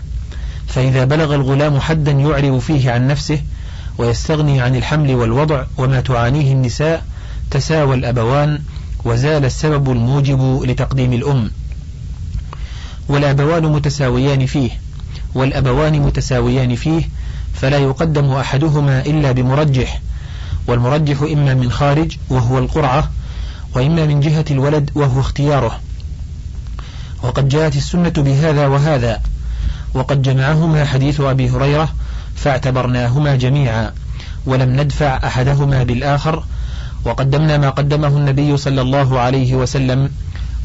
فإذا 0.66 1.04
بلغ 1.04 1.34
الغلام 1.34 1.80
حدا 1.80 2.12
يعرب 2.12 2.58
فيه 2.58 2.90
عن 2.90 3.08
نفسه 3.08 3.42
ويستغني 3.98 4.60
عن 4.60 4.76
الحمل 4.76 5.14
والوضع 5.14 5.64
وما 5.78 6.00
تعانيه 6.00 6.52
النساء 6.52 7.04
تساوى 7.50 7.94
الأبوان 7.94 8.62
وزال 9.04 9.44
السبب 9.44 9.90
الموجب 9.90 10.62
لتقديم 10.64 11.12
الأم. 11.12 11.50
والأبوان 13.08 13.72
متساويان 13.72 14.46
فيه 14.46 14.70
والأبوان 15.34 16.00
متساويان 16.00 16.74
فيه 16.76 17.02
فلا 17.54 17.78
يقدم 17.78 18.32
أحدهما 18.32 19.00
إلا 19.00 19.32
بمرجح. 19.32 20.00
والمرجح 20.66 21.22
إما 21.22 21.54
من 21.54 21.70
خارج 21.70 22.16
وهو 22.28 22.58
القرعة 22.58 23.10
وإما 23.74 24.06
من 24.06 24.20
جهة 24.20 24.44
الولد 24.50 24.90
وهو 24.94 25.20
اختياره. 25.20 25.80
وقد 27.22 27.48
جاءت 27.48 27.76
السنة 27.76 28.12
بهذا 28.16 28.66
وهذا 28.66 29.20
وقد 29.94 30.22
جمعهما 30.22 30.84
حديث 30.84 31.20
أبي 31.20 31.50
هريرة 31.50 31.88
فاعتبرناهما 32.36 33.36
جميعا 33.36 33.92
ولم 34.46 34.80
ندفع 34.80 35.20
أحدهما 35.24 35.82
بالآخر 35.82 36.44
وقدمنا 37.04 37.58
ما 37.58 37.70
قدمه 37.70 38.08
النبي 38.08 38.56
صلى 38.56 38.80
الله 38.80 39.20
عليه 39.20 39.54
وسلم 39.54 40.10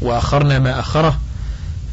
وأخرنا 0.02 0.58
ما 0.58 0.80
أخره 0.80 1.18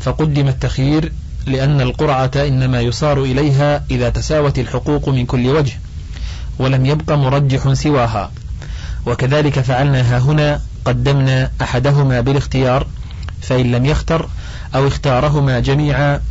فقدم 0.02 0.48
التخيير 0.48 1.12
لأن 1.46 1.82
القرعة 1.82 2.32
إنما 2.36 2.82
يصار 2.82 3.24
إليها 3.24 3.84
إذا 3.92 4.10
تساوت 4.10 4.60
الحقوق 4.60 5.10
من 5.10 5.26
كل 5.26 5.48
وجه 5.48 5.74
ولم 6.60 6.86
يبق 6.86 7.12
مرجح 7.12 7.74
سواها. 7.74 8.32
وكذلك 9.06 9.60
فعلنا 9.60 10.18
هنا 10.18 10.62
قدمنا 10.86 11.52
أحدهما 11.62 12.22
بالاختيار 12.22 12.88
فإن 13.42 13.72
لم 13.72 13.86
يختر 13.86 14.30
أو 14.76 14.88
اختارهما 14.88 15.60
جميعا 15.60 16.22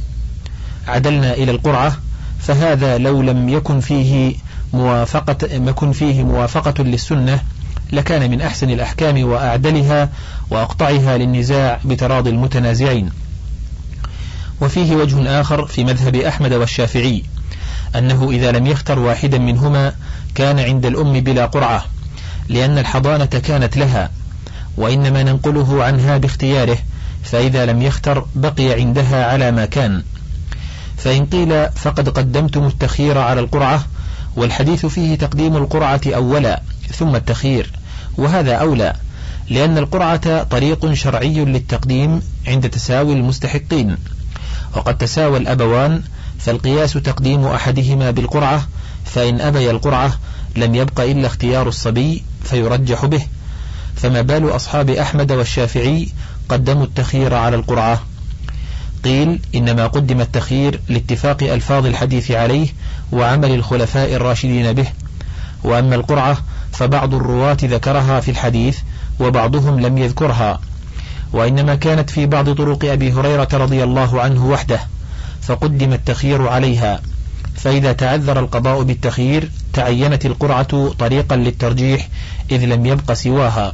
عدلنا 0.88 1.34
إلى 1.34 1.50
القرعة 1.50 1.96
فهذا 2.38 2.98
لو 2.98 3.22
لم 3.22 3.48
يكن 3.48 3.80
فيه 3.80 4.34
موافقة 4.72 5.36
يكن 5.50 5.92
فيه 5.92 6.22
موافقة 6.22 6.82
للسنة 6.82 7.40
لكان 7.92 8.30
من 8.30 8.40
أحسن 8.40 8.70
الأحكام 8.70 9.28
وأعدلها 9.28 10.08
وأقطعها 10.50 11.18
للنزاع 11.18 11.80
بتراضي 11.84 12.30
المتنازعين. 12.30 13.10
وفيه 14.60 14.96
وجه 14.96 15.40
آخر 15.40 15.66
في 15.66 15.84
مذهب 15.84 16.14
أحمد 16.16 16.52
والشافعي 16.52 17.22
أنه 17.96 18.30
إذا 18.30 18.52
لم 18.52 18.66
يختر 18.66 18.98
واحدا 18.98 19.38
منهما 19.38 19.92
كان 20.34 20.58
عند 20.58 20.86
الأم 20.86 21.12
بلا 21.20 21.46
قرعة 21.46 21.84
لأن 22.48 22.78
الحضانة 22.78 23.24
كانت 23.24 23.76
لها 23.76 24.10
وإنما 24.76 25.22
ننقله 25.22 25.84
عنها 25.84 26.18
باختياره 26.18 26.78
فإذا 27.24 27.66
لم 27.66 27.82
يختر 27.82 28.26
بقي 28.34 28.72
عندها 28.72 29.26
على 29.32 29.50
ما 29.50 29.64
كان. 29.64 30.02
فإن 30.96 31.26
قيل 31.26 31.68
فقد 31.70 32.08
قدمتم 32.08 32.66
التخيير 32.66 33.18
على 33.18 33.40
القرعة 33.40 33.84
والحديث 34.36 34.86
فيه 34.86 35.14
تقديم 35.14 35.56
القرعة 35.56 36.00
أولا 36.06 36.62
ثم 36.92 37.16
التخيير 37.16 37.72
وهذا 38.18 38.54
أولى 38.54 38.92
لأن 39.48 39.78
القرعة 39.78 40.42
طريق 40.42 40.92
شرعي 40.92 41.44
للتقديم 41.44 42.22
عند 42.46 42.70
تساوي 42.70 43.12
المستحقين 43.12 43.96
وقد 44.76 44.98
تساوى 44.98 45.38
الأبوان 45.38 46.02
فالقياس 46.38 46.92
تقديم 46.92 47.46
أحدهما 47.46 48.10
بالقرعة 48.10 48.66
فإن 49.04 49.40
أبي 49.40 49.70
القرعة 49.70 50.18
لم 50.56 50.74
يبق 50.74 51.00
إلا 51.00 51.26
اختيار 51.26 51.68
الصبي 51.68 52.22
فيرجح 52.44 53.06
به 53.06 53.26
فما 53.96 54.22
بال 54.22 54.56
أصحاب 54.56 54.90
أحمد 54.90 55.32
والشافعي 55.32 56.08
قدموا 56.48 56.84
التخيير 56.84 57.34
على 57.34 57.56
القرعة 57.56 58.02
قيل 59.04 59.40
إنما 59.54 59.86
قدم 59.86 60.20
التخيير 60.20 60.80
لاتفاق 60.88 61.42
ألفاظ 61.42 61.86
الحديث 61.86 62.30
عليه 62.30 62.68
وعمل 63.12 63.54
الخلفاء 63.54 64.14
الراشدين 64.14 64.72
به. 64.72 64.86
وأما 65.64 65.94
القرعة 65.94 66.38
فبعض 66.72 67.14
الرواة 67.14 67.56
ذكرها 67.62 68.20
في 68.20 68.30
الحديث 68.30 68.78
وبعضهم 69.20 69.80
لم 69.80 69.98
يذكرها. 69.98 70.60
وإنما 71.32 71.74
كانت 71.74 72.10
في 72.10 72.26
بعض 72.26 72.50
طرق 72.50 72.84
أبي 72.84 73.12
هريرة 73.12 73.48
رضي 73.52 73.84
الله 73.84 74.20
عنه 74.20 74.46
وحده 74.46 74.80
فقدم 75.42 75.92
التخيير 75.92 76.48
عليها. 76.48 77.00
فإذا 77.56 77.92
تعذر 77.92 78.38
القضاء 78.38 78.82
بالتخيير 78.82 79.50
تعينت 79.72 80.26
القرعة 80.26 80.92
طريقا 80.98 81.36
للترجيح 81.36 82.08
إذ 82.50 82.64
لم 82.64 82.86
يبق 82.86 83.12
سواها. 83.12 83.72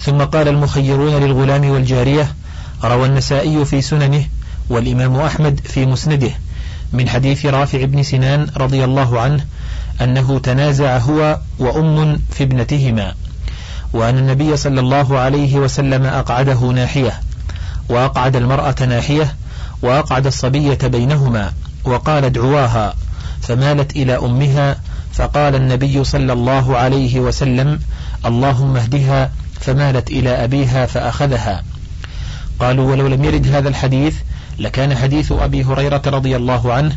ثم 0.00 0.18
قال 0.22 0.48
المخيرون 0.48 1.14
للغلام 1.22 1.70
والجارية 1.70 2.34
روى 2.84 3.06
النسائي 3.06 3.64
في 3.64 3.80
سننه 3.80 4.24
والإمام 4.68 5.16
أحمد 5.16 5.60
في 5.64 5.86
مسنده 5.86 6.30
من 6.92 7.08
حديث 7.08 7.46
رافع 7.46 7.84
بن 7.84 8.02
سنان 8.02 8.46
رضي 8.56 8.84
الله 8.84 9.20
عنه 9.20 9.44
أنه 10.02 10.38
تنازع 10.38 10.98
هو 10.98 11.38
وأم 11.58 12.20
في 12.30 12.44
ابنتهما 12.44 13.14
وأن 13.92 14.18
النبي 14.18 14.56
صلى 14.56 14.80
الله 14.80 15.18
عليه 15.18 15.56
وسلم 15.58 16.04
أقعده 16.06 16.60
ناحية 16.60 17.20
وأقعد 17.88 18.36
المرأة 18.36 18.74
ناحية 18.80 19.34
وأقعد 19.82 20.26
الصبية 20.26 20.78
بينهما 20.84 21.52
وقال 21.84 22.24
ادعواها 22.24 22.94
فمالت 23.42 23.96
إلى 23.96 24.16
أمها 24.16 24.76
فقال 25.12 25.54
النبي 25.54 26.04
صلى 26.04 26.32
الله 26.32 26.76
عليه 26.76 27.20
وسلم 27.20 27.80
اللهم 28.26 28.76
اهدها 28.76 29.30
فمالت 29.66 30.10
إلى 30.10 30.44
أبيها 30.44 30.86
فأخذها. 30.86 31.64
قالوا 32.58 32.90
ولو 32.90 33.06
لم 33.06 33.24
يرد 33.24 33.46
هذا 33.48 33.68
الحديث 33.68 34.14
لكان 34.58 34.96
حديث 34.96 35.32
أبي 35.32 35.64
هريرة 35.64 36.02
رضي 36.06 36.36
الله 36.36 36.72
عنه 36.72 36.96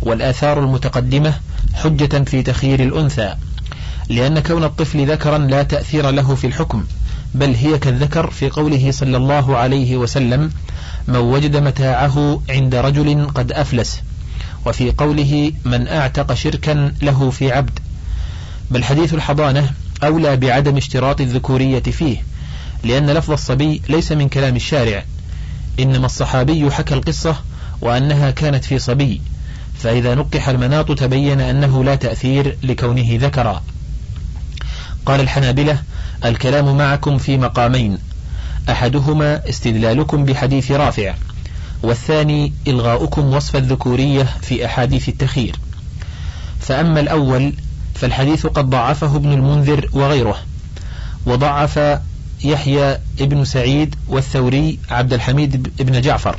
والآثار 0.00 0.58
المتقدمة 0.58 1.34
حجة 1.74 2.24
في 2.24 2.42
تخيير 2.42 2.82
الأنثى 2.82 3.34
لأن 4.08 4.40
كون 4.40 4.64
الطفل 4.64 5.10
ذكرا 5.10 5.38
لا 5.38 5.62
تأثير 5.62 6.10
له 6.10 6.34
في 6.34 6.46
الحكم 6.46 6.84
بل 7.34 7.54
هي 7.54 7.78
كالذكر 7.78 8.30
في 8.30 8.50
قوله 8.50 8.90
صلى 8.90 9.16
الله 9.16 9.56
عليه 9.56 9.96
وسلم 9.96 10.50
من 11.08 11.16
وجد 11.16 11.56
متاعه 11.56 12.42
عند 12.50 12.74
رجل 12.74 13.26
قد 13.34 13.52
أفلس 13.52 14.00
وفي 14.66 14.90
قوله 14.90 15.52
من 15.64 15.88
أعتق 15.88 16.34
شركا 16.34 16.92
له 17.02 17.30
في 17.30 17.52
عبد 17.52 17.78
بل 18.70 18.84
حديث 18.84 19.14
الحضانة 19.14 19.70
أولى 20.04 20.36
بعدم 20.36 20.76
اشتراط 20.76 21.20
الذكورية 21.20 21.82
فيه 21.82 22.22
لأن 22.84 23.10
لفظ 23.10 23.30
الصبي 23.30 23.82
ليس 23.88 24.12
من 24.12 24.28
كلام 24.28 24.56
الشارع 24.56 25.04
إنما 25.80 26.06
الصحابي 26.06 26.70
حكى 26.70 26.94
القصة 26.94 27.36
وأنها 27.80 28.30
كانت 28.30 28.64
في 28.64 28.78
صبي 28.78 29.20
فإذا 29.78 30.14
نقح 30.14 30.48
المناط 30.48 30.98
تبين 30.98 31.40
أنه 31.40 31.84
لا 31.84 31.94
تأثير 31.94 32.56
لكونه 32.62 33.18
ذكرا. 33.20 33.62
قال 35.06 35.20
الحنابلة 35.20 35.82
الكلام 36.24 36.76
معكم 36.76 37.18
في 37.18 37.38
مقامين 37.38 37.98
أحدهما 38.70 39.48
استدلالكم 39.48 40.24
بحديث 40.24 40.70
رافع 40.70 41.14
والثاني 41.82 42.52
إلغاؤكم 42.66 43.34
وصف 43.34 43.56
الذكورية 43.56 44.22
في 44.42 44.66
أحاديث 44.66 45.08
التخير 45.08 45.56
فأما 46.60 47.00
الأول 47.00 47.54
فالحديث 48.00 48.46
قد 48.46 48.70
ضعفه 48.70 49.16
ابن 49.16 49.32
المنذر 49.32 49.88
وغيره. 49.92 50.38
وضعف 51.26 52.00
يحيى 52.44 52.98
ابن 53.20 53.44
سعيد 53.44 53.94
والثوري 54.08 54.78
عبد 54.90 55.12
الحميد 55.12 55.72
بن 55.78 56.00
جعفر. 56.00 56.36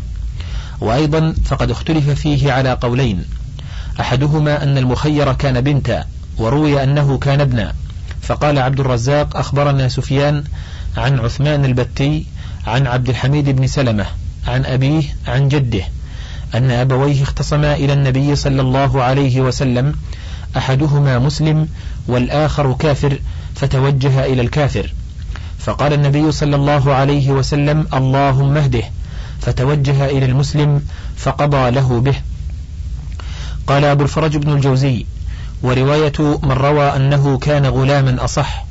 وأيضا 0.82 1.36
فقد 1.45 1.72
اختلف 1.72 2.10
فيه 2.10 2.52
على 2.52 2.72
قولين. 2.82 3.26
أحدهما 4.00 4.63
أن 4.63 4.78
المخير 4.78 5.34
كان 5.34 5.62
بنتا 5.62 6.06
وروي 6.38 6.84
أنه 6.84 7.17
كان 7.17 7.41
ابنا. 7.41 7.74
فقال 8.22 8.60
عبد 8.60 8.80
الرزاق 8.80 9.38
أخبرنا 9.38 9.89
سفيان 9.89 10.43
عن 10.98 11.19
عثمان 11.19 11.65
البتي 11.65 12.26
عن 12.67 12.88
عبد 12.88 13.10
الحميد 13.10 13.50
بن 13.50 13.67
سلمة 13.67 14.06
عن 14.48 14.65
أبيه 14.65 15.04
عن 15.28 15.48
جده 15.48 15.84
أن 16.56 16.72
أبويه 16.72 17.24
اختصما 17.24 17.74
إلى 17.76 17.93
النبي 17.93 18.36
صلى 18.36 18.62
الله 18.62 19.04
عليه 19.04 19.41
وسلم 19.41 19.95
أحدهما 20.58 21.20
مسلم 21.20 21.68
والآخر 22.08 22.74
كافر 22.74 23.20
فتوجه 23.56 24.26
إلى 24.26 24.42
الكافر. 24.42 24.94
فقال 25.60 25.94
النبي 25.94 26.32
صلى 26.32 26.56
الله 26.56 26.94
عليه 26.94 27.32
وسلم 27.32 27.88
اللهم 27.94 28.58
اهده. 28.58 28.84
فتوجه 29.42 30.06
إلى 30.06 30.26
المسلم 30.26 30.82
فقضى 31.18 31.72
له 31.72 32.02
به. 32.02 32.16
قال 33.68 33.86
أبو 33.86 34.04
الفرج 34.04 34.38
بن 34.38 34.54
الجوزي 34.54 35.06
ورواية 35.64 36.40
من 36.44 36.52
روى 36.52 36.96
أنه 36.96 37.38
كان 37.38 37.66
غلاما 37.66 38.24
أصح. 38.24 38.66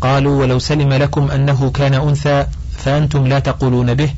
قالوا 0.00 0.40
ولو 0.40 0.58
سلم 0.58 0.92
لكم 0.92 1.30
أنه 1.30 1.70
كان 1.70 1.94
أنثى 1.94 2.46
فأنتم 2.78 3.26
لا 3.26 3.38
تقولون 3.38 3.94
به 3.94 4.10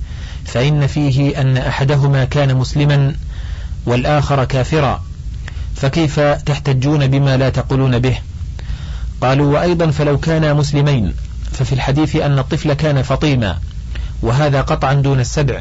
فإن 0.45 0.87
فيه 0.87 1.41
أن 1.41 1.57
أحدهما 1.57 2.25
كان 2.25 2.57
مسلما 2.57 3.15
والآخر 3.87 4.45
كافرا. 4.45 5.03
فكيف 5.77 6.21
تحتجون 6.21 7.07
بما 7.07 7.37
لا 7.37 7.49
تقولون 7.49 7.99
به؟ 7.99 8.19
قالوا 9.21 9.55
وأيضا 9.55 9.91
فلو 9.91 10.19
كانا 10.19 10.55
مسلمين 10.55 11.15
ففي 11.53 11.73
الحديث 11.73 12.17
أن 12.17 12.39
الطفل 12.39 12.73
كان 12.73 13.03
فطيما 13.03 13.59
وهذا 14.23 14.61
قطعا 14.61 14.95
دون 14.95 15.21
السبع 15.21 15.61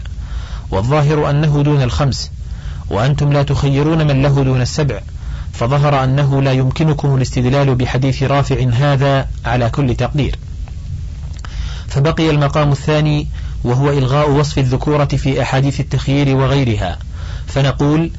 والظاهر 0.71 1.29
أنه 1.29 1.63
دون 1.63 1.81
الخمس 1.81 2.31
وأنتم 2.89 3.33
لا 3.33 3.43
تخيرون 3.43 4.07
من 4.07 4.21
له 4.21 4.43
دون 4.43 4.61
السبع 4.61 4.99
فظهر 5.53 6.03
أنه 6.03 6.41
لا 6.41 6.51
يمكنكم 6.51 7.15
الاستدلال 7.15 7.75
بحديث 7.75 8.23
رافع 8.23 8.69
هذا 8.73 9.27
على 9.45 9.69
كل 9.69 9.95
تقدير. 9.95 10.35
فبقي 11.87 12.29
المقام 12.29 12.71
الثاني 12.71 13.27
وهو 13.63 13.89
إلغاء 13.89 14.31
وصف 14.31 14.57
الذكورة 14.57 15.05
في 15.05 15.41
أحاديث 15.41 15.79
التخيير 15.79 16.35
وغيرها. 16.35 16.97
فنقول 17.47 18.11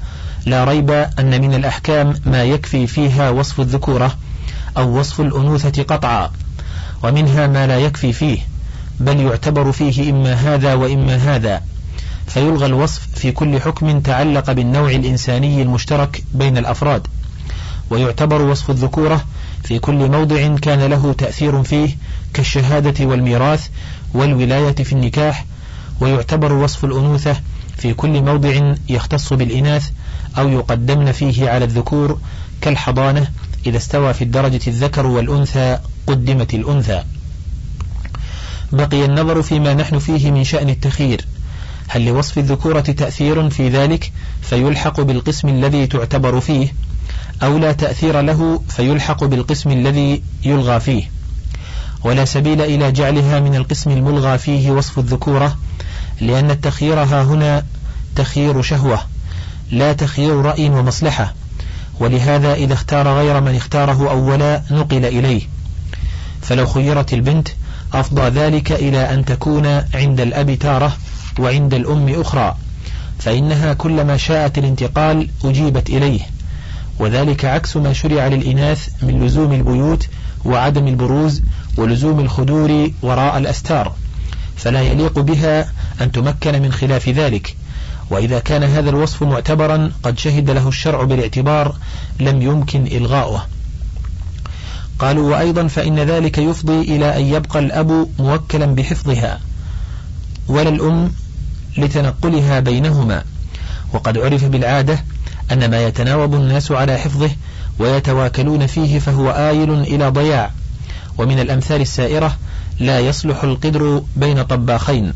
لا 0.46 0.64
ريب 0.64 0.90
أن 0.90 1.40
من 1.40 1.55
الأحكام 1.55 2.14
ما 2.26 2.44
يكفي 2.44 2.87
فيها 2.87 3.31
وصف 3.31 3.61
الذكورة 3.61 4.16
أو 4.76 4.98
وصف 4.98 5.20
الأنوثة 5.20 5.83
قطعا 5.83 6.31
ومنها 7.02 7.46
ما 7.46 7.66
لا 7.66 7.78
يكفي 7.78 8.12
فيه 8.12 8.38
بل 9.00 9.20
يعتبر 9.20 9.72
فيه 9.72 10.11
إما 10.11 10.33
هذا 10.35 10.74
وإما 10.74 11.16
هذا 11.16 11.62
فيلغى 12.26 12.66
الوصف 12.66 13.09
في 13.14 13.33
كل 13.33 13.61
حكم 13.61 14.00
تعلق 14.00 14.52
بالنوع 14.52 14.90
الإنساني 14.90 15.62
المشترك 15.62 16.24
بين 16.35 16.59
الأفراد 16.59 17.07
ويعتبر 17.90 18.42
وصف 18.42 18.70
الذكورة 18.70 19.24
في 19.64 19.78
كل 19.78 20.11
موضع 20.11 20.57
كان 20.57 20.81
له 20.81 21.12
تأثير 21.18 21.62
فيه 21.62 21.96
كالشهادة 22.35 23.07
والميراث 23.07 23.66
والولاية 24.14 24.74
في 24.74 24.92
النكاح 24.92 25.44
ويعتبر 26.00 26.52
وصف 26.52 26.85
الأنوثة 26.85 27.37
في 27.82 27.94
كل 27.94 28.22
موضع 28.22 28.74
يختص 28.88 29.32
بالإناث 29.32 29.90
أو 30.38 30.48
يقدمن 30.48 31.12
فيه 31.12 31.50
على 31.50 31.64
الذكور 31.64 32.18
كالحضانة 32.60 33.26
إذا 33.66 33.76
استوى 33.76 34.14
في 34.14 34.24
الدرجة 34.24 34.60
الذكر 34.66 35.06
والأنثى 35.06 35.78
قدمت 36.06 36.54
الأنثى. 36.54 37.04
بقي 38.72 39.04
النظر 39.04 39.42
فيما 39.42 39.74
نحن 39.74 39.98
فيه 39.98 40.30
من 40.30 40.44
شأن 40.44 40.68
التخير 40.68 41.24
هل 41.88 42.06
لوصف 42.06 42.38
الذكورة 42.38 42.80
تأثير 42.80 43.50
في 43.50 43.68
ذلك 43.68 44.12
فيلحق 44.42 45.00
بالقسم 45.00 45.48
الذي 45.48 45.86
تعتبر 45.86 46.40
فيه 46.40 46.74
أو 47.42 47.58
لا 47.58 47.72
تأثير 47.72 48.20
له 48.20 48.62
فيلحق 48.68 49.24
بالقسم 49.24 49.70
الذي 49.70 50.22
يلغى 50.44 50.80
فيه؟ 50.80 51.10
ولا 52.04 52.24
سبيل 52.24 52.60
إلى 52.60 52.92
جعلها 52.92 53.40
من 53.40 53.54
القسم 53.54 53.90
الملغى 53.90 54.38
فيه 54.38 54.70
وصف 54.70 54.98
الذكورة 54.98 55.56
لأن 56.20 56.51
التخيير 56.51 57.03
ها 57.03 57.22
هنا 57.22 57.64
تخيير 58.16 58.62
شهوة 58.62 58.98
لا 59.70 59.92
تخيير 59.92 60.37
رأي 60.37 60.70
ومصلحة. 60.70 61.35
ولهذا 62.01 62.55
إذا 62.55 62.75
اختار 62.75 63.09
غير 63.09 63.40
من 63.40 63.57
اختاره 63.57 64.11
أولا 64.11 64.62
نقل 64.70 65.05
إليه. 65.05 65.42
فلو 66.42 66.66
خيرت 66.66 67.12
البنت 67.12 67.48
أفضى 67.92 68.22
ذلك 68.22 68.72
إلى 68.72 69.14
أن 69.14 69.25
تكون 69.25 69.66
عند 69.94 70.20
الأب 70.20 70.55
تارة 70.55 70.96
وعند 71.38 71.75
الأم 71.75 72.20
أخرى. 72.20 72.57
فإنها 73.18 73.72
كلما 73.72 74.16
شاءت 74.16 74.59
الانتقال 74.59 75.29
أجيبت 75.44 75.90
إليه. 75.90 76.20
وذلك 76.98 77.44
عكس 77.44 77.77
ما 77.77 77.92
شرع 77.92 78.27
للإناث 78.27 78.88
من 79.03 79.27
لزوم 79.27 79.53
البيوت 79.53 80.09
وعدم 80.44 80.87
البروز 80.87 81.42
ولزوم 81.77 82.20
الخدور 82.20 82.90
وراء 83.03 83.38
الأستار. 83.38 83.92
فلا 84.62 84.81
يليق 84.81 85.18
بها 85.18 85.72
أن 86.01 86.12
تمكن 86.12 86.62
من 86.62 86.72
خلاف 86.72 87.09
ذلك. 87.09 87.57
وإذا 88.11 88.38
كان 88.38 88.62
هذا 88.62 88.90
الوصف 88.90 89.22
معتبرا 89.22 89.92
قد 90.03 90.18
شهد 90.18 90.51
له 90.51 90.68
الشرع 90.68 91.03
بالاعتبار 91.03 91.77
لم 92.20 92.42
يمكن 92.42 92.87
إلغاؤه. 92.87 93.46
قالوا 94.98 95.31
وأيضا 95.31 95.66
فإن 95.66 95.98
ذلك 95.98 96.38
يفضي 96.38 96.81
إلى 96.81 97.16
أن 97.16 97.22
يبقى 97.22 97.59
الأب 97.59 98.09
موكلا 98.18 98.66
بحفظها 98.66 99.40
ولا 100.48 100.68
الأم 100.68 101.12
لتنقلها 101.79 102.61
بينهما. 102.61 103.25
وقد 103.92 104.18
عرف 104.18 104.44
بالعادة 104.44 105.05
أن 105.53 105.70
ما 105.70 105.87
يتناوب 105.87 106.35
الناس 106.35 106.72
على 106.72 106.98
حفظه 106.98 107.31
ويتواكلون 107.79 108.66
فيه 108.66 108.98
فهو 108.98 109.31
آيل 109.31 109.70
إلى 109.70 110.09
ضياع. 110.09 110.51
ومن 111.18 111.38
الأمثال 111.38 111.81
السائرة 111.81 112.37
لا 112.80 113.00
يصلح 113.00 113.44
القدر 113.44 114.02
بين 114.16 114.42
طباخين. 114.42 115.12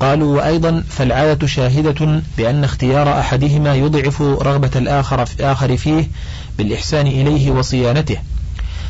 قالوا 0.00 0.36
وأيضا 0.36 0.84
فالعادة 0.88 1.46
شاهدة 1.46 2.22
بأن 2.38 2.64
اختيار 2.64 3.20
أحدهما 3.20 3.74
يضعف 3.74 4.22
رغبة 4.22 4.70
الآخر 4.76 5.26
في 5.26 5.44
آخر 5.44 5.76
فيه 5.76 6.08
بالإحسان 6.58 7.06
إليه 7.06 7.50
وصيانته. 7.50 8.18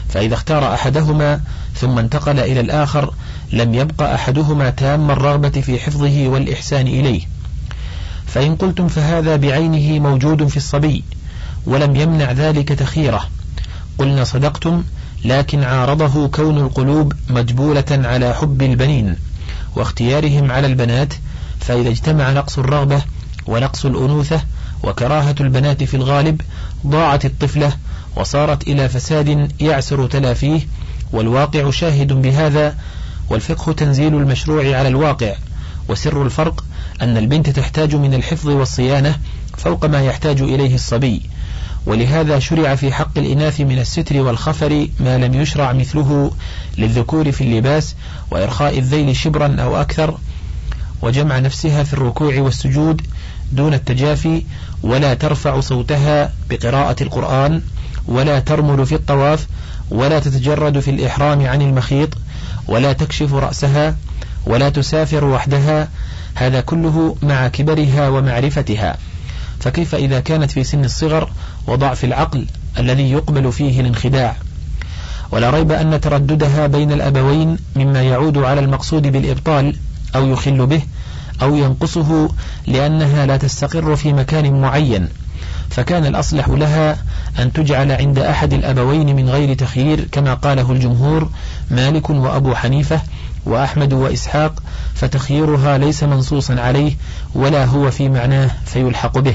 فإذا 0.09 0.35
اختار 0.35 0.75
أحدهما 0.75 1.41
ثم 1.75 1.99
انتقل 1.99 2.39
إلى 2.39 2.61
الآخر 2.61 3.15
لم 3.53 3.75
يبقى 3.75 4.15
أحدهما 4.15 4.71
تام 4.71 5.11
الرغبة 5.11 5.49
في 5.49 5.79
حفظه 5.79 6.29
والإحسان 6.29 6.87
إليه. 6.87 7.21
فإن 8.27 8.57
قلتم 8.57 8.89
فهذا 8.89 9.37
بعينه 9.37 9.99
موجود 9.99 10.47
في 10.47 10.57
الصبي 10.57 11.05
ولم 11.67 11.97
يمنع 11.97 12.33
ذلك 12.33 12.69
تخيره. 12.69 13.25
قلنا 13.99 14.25
صدقتم 14.25 14.85
لكن 15.27 15.65
عارضه 15.65 16.29
كون 16.29 16.59
القلوب 16.59 17.13
مجبولة 17.31 17.85
على 17.91 18.35
حب 18.35 18.63
البنين 18.63 19.17
واختيارهم 19.77 20.53
على 20.53 20.67
البنات 20.67 21.15
فإذا 21.61 21.89
اجتمع 21.89 22.33
نقص 22.33 22.59
الرغبة 22.59 23.03
ونقص 23.47 23.85
الأنوثة 23.85 24.43
وكراهة 24.83 25.35
البنات 25.41 25.85
في 25.85 25.95
الغالب 25.95 26.41
ضاعت 26.87 27.25
الطفلة 27.25 27.73
وصارت 28.17 28.69
إلى 28.69 28.89
فساد 28.89 29.53
يعسر 29.61 30.07
تلافيه 30.07 30.61
والواقع 31.13 31.71
شاهد 31.71 32.13
بهذا 32.13 32.77
والفقه 33.31 33.73
تنزيل 33.73 34.15
المشروع 34.15 34.77
على 34.77 34.89
الواقع. 34.89 35.35
وسر 35.89 36.23
الفرق 36.23 36.65
أن 37.03 37.17
البنت 37.17 37.51
تحتاج 37.51 37.95
من 37.95 38.15
الحفظ 38.15 38.49
والصيانة 38.49 39.19
فوق 39.59 39.87
ما 39.87 40.03
يحتاج 40.03 40.43
إليه 40.43 40.75
الصبي. 40.75 41.23
ولهذا 41.87 42.39
شرع 42.39 42.75
في 42.75 42.93
حق 42.93 43.19
الإناث 43.19 43.61
من 43.61 43.79
الستر 43.79 44.21
والخفر 44.21 44.89
ما 45.01 45.19
لم 45.19 45.35
يشرع 45.35 45.73
مثله 45.73 46.31
للذكور 46.79 47.33
في 47.33 47.41
اللباس 47.41 47.95
وإرخاء 48.31 48.79
الذيل 48.79 49.17
شبرا 49.17 49.57
أو 49.61 49.81
أكثر 49.81 50.19
وجمع 51.03 51.39
نفسها 51.39 51.83
في 51.83 51.95
الركوع 51.95 52.39
والسجود 52.39 53.03
دون 53.53 53.75
التجافي 53.75 54.43
ولا 54.83 55.15
ترفع 55.15 55.61
صوتها 55.61 56.33
بقراءة 56.51 57.03
القرآن 57.03 57.63
ولا 58.09 58.41
ترمل 58.41 58.87
في 58.87 58.95
الطواف 58.95 59.47
ولا 59.91 60.19
تتجرد 60.19 60.81
في 60.81 60.91
الإحرام 60.91 61.47
عن 61.47 61.63
المخيط 61.63 62.09
ولا 62.69 62.93
تكشف 62.93 63.35
رأسها 63.35 63.97
ولا 64.47 64.69
تسافر 64.69 65.25
وحدها 65.25 65.89
هذا 66.35 66.61
كله 66.61 67.17
مع 67.23 67.49
كبرها 67.49 68.09
ومعرفتها. 68.09 68.97
فكيف 69.61 69.95
إذا 69.95 70.21
كانت 70.21 70.51
في 70.51 70.65
سن 70.65 70.85
الصغر 70.85 71.31
وضعف 71.67 72.05
العقل 72.05 72.47
الذي 72.79 73.11
يقبل 73.11 73.53
فيه 73.53 73.81
الانخداع؟ 73.81 74.37
ولا 75.31 75.51
ريب 75.51 75.73
أن 75.73 76.01
ترددها 76.01 76.67
بين 76.67 76.93
الأبوين 76.93 77.57
مما 77.77 78.03
يعود 78.03 78.39
على 78.39 78.61
المقصود 78.61 79.03
بالإبطال 79.03 79.77
أو 80.15 80.27
يخل 80.27 80.67
به 80.67 80.83
أو 81.43 81.57
ينقصه 81.57 82.29
لأنها 82.67 83.27
لا 83.27 83.37
تستقر 83.37 83.97
في 83.97 84.13
مكان 84.13 84.61
معين. 84.61 85.09
فكان 85.71 86.07
الأصلح 86.07 86.49
لها 86.49 86.99
أن 87.39 87.53
تجعل 87.53 87.93
عند 87.93 88.19
أحد 88.19 88.53
الأبوين 88.53 89.17
من 89.17 89.29
غير 89.29 89.55
تخيير 89.55 90.09
كما 90.13 90.35
قاله 90.35 90.73
الجمهور 90.73 91.29
مالك 91.71 92.11
وأبو 92.11 92.55
حنيفة 92.55 93.01
وأحمد 93.47 93.93
وإسحاق 93.93 94.63
فتخييرها 94.95 95.79
ليس 95.79 96.03
منصوصا 96.03 96.61
عليه 96.61 96.97
ولا 97.35 97.65
هو 97.65 97.91
في 97.91 98.09
معناه 98.09 98.51
فيلحق 98.67 99.19
به. 99.19 99.35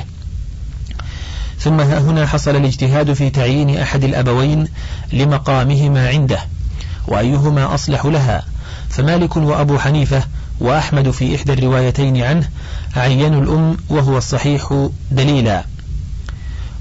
ثم 1.64 1.80
ها 1.82 2.00
هنا 2.00 2.28
حصل 2.28 2.56
الاجتهاد 2.56 3.14
في 3.14 3.30
تعيين 3.30 3.78
أحد 3.78 4.04
الأبوين 4.04 4.68
لمقامهما 5.14 6.10
عنده 6.10 6.40
وأيهما 7.08 7.74
أصلح 7.74 8.06
لها؟ 8.06 8.44
فمالك 8.90 9.38
وأبو 9.38 9.80
حنيفة 9.80 10.24
وأحمد 10.60 11.12
في 11.12 11.36
إحدى 11.36 11.54
الروايتين 11.54 12.22
عنه 12.22 12.50
عينوا 12.96 13.42
الأم 13.42 13.78
وهو 13.90 14.18
الصحيح 14.18 14.90
دليلا. 15.12 15.64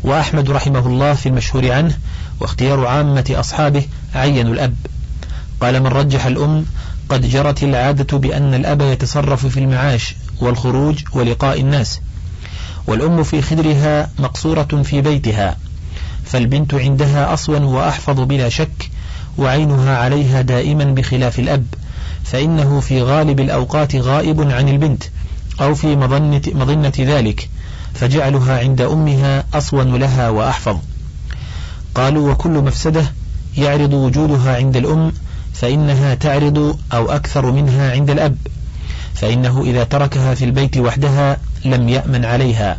وأحمد 0.04 0.50
رحمه 0.50 0.86
الله 0.86 1.14
في 1.14 1.28
المشهور 1.28 1.72
عنه 1.72 1.98
واختيار 2.40 2.86
عامة 2.86 3.24
أصحابه 3.30 3.84
عينوا 4.14 4.52
الأب. 4.52 4.76
قال 5.60 5.80
من 5.80 5.86
رجح 5.86 6.26
الأم 6.26 6.64
قد 7.08 7.28
جرت 7.30 7.62
العادة 7.62 8.18
بأن 8.18 8.54
الأب 8.54 8.80
يتصرف 8.80 9.46
في 9.46 9.60
المعاش 9.60 10.14
والخروج 10.40 10.98
ولقاء 11.12 11.60
الناس 11.60 12.00
والأم 12.90 13.22
في 13.22 13.42
خدرها 13.42 14.10
مقصورة 14.18 14.82
في 14.84 15.00
بيتها 15.00 15.56
فالبنت 16.24 16.74
عندها 16.74 17.34
أصون 17.34 17.62
وأحفظ 17.62 18.20
بلا 18.20 18.48
شك 18.48 18.90
وعينها 19.38 19.98
عليها 19.98 20.40
دائما 20.40 20.84
بخلاف 20.84 21.38
الأب 21.38 21.66
فإنه 22.24 22.80
في 22.80 23.02
غالب 23.02 23.40
الأوقات 23.40 23.96
غائب 23.96 24.50
عن 24.50 24.68
البنت 24.68 25.04
أو 25.60 25.74
في 25.74 25.96
مظنة, 25.96 26.42
مظنة 26.54 26.92
ذلك 26.98 27.48
فجعلها 27.94 28.58
عند 28.58 28.80
أمها 28.80 29.44
أصون 29.54 29.96
لها 29.96 30.28
وأحفظ. 30.28 30.76
قالوا 31.94 32.32
وكل 32.32 32.50
مفسدة 32.50 33.12
يعرض 33.56 33.92
وجودها 33.92 34.56
عند 34.56 34.76
الأم 34.76 35.12
فإنها 35.54 36.14
تعرض 36.14 36.78
أو 36.92 37.10
أكثر 37.10 37.52
منها 37.52 37.92
عند 37.92 38.10
الأب 38.10 38.36
فإنه 39.14 39.62
إذا 39.62 39.84
تركها 39.84 40.34
في 40.34 40.44
البيت 40.44 40.76
وحدها 40.78 41.36
لم 41.64 41.88
يأمن 41.88 42.24
عليها. 42.24 42.78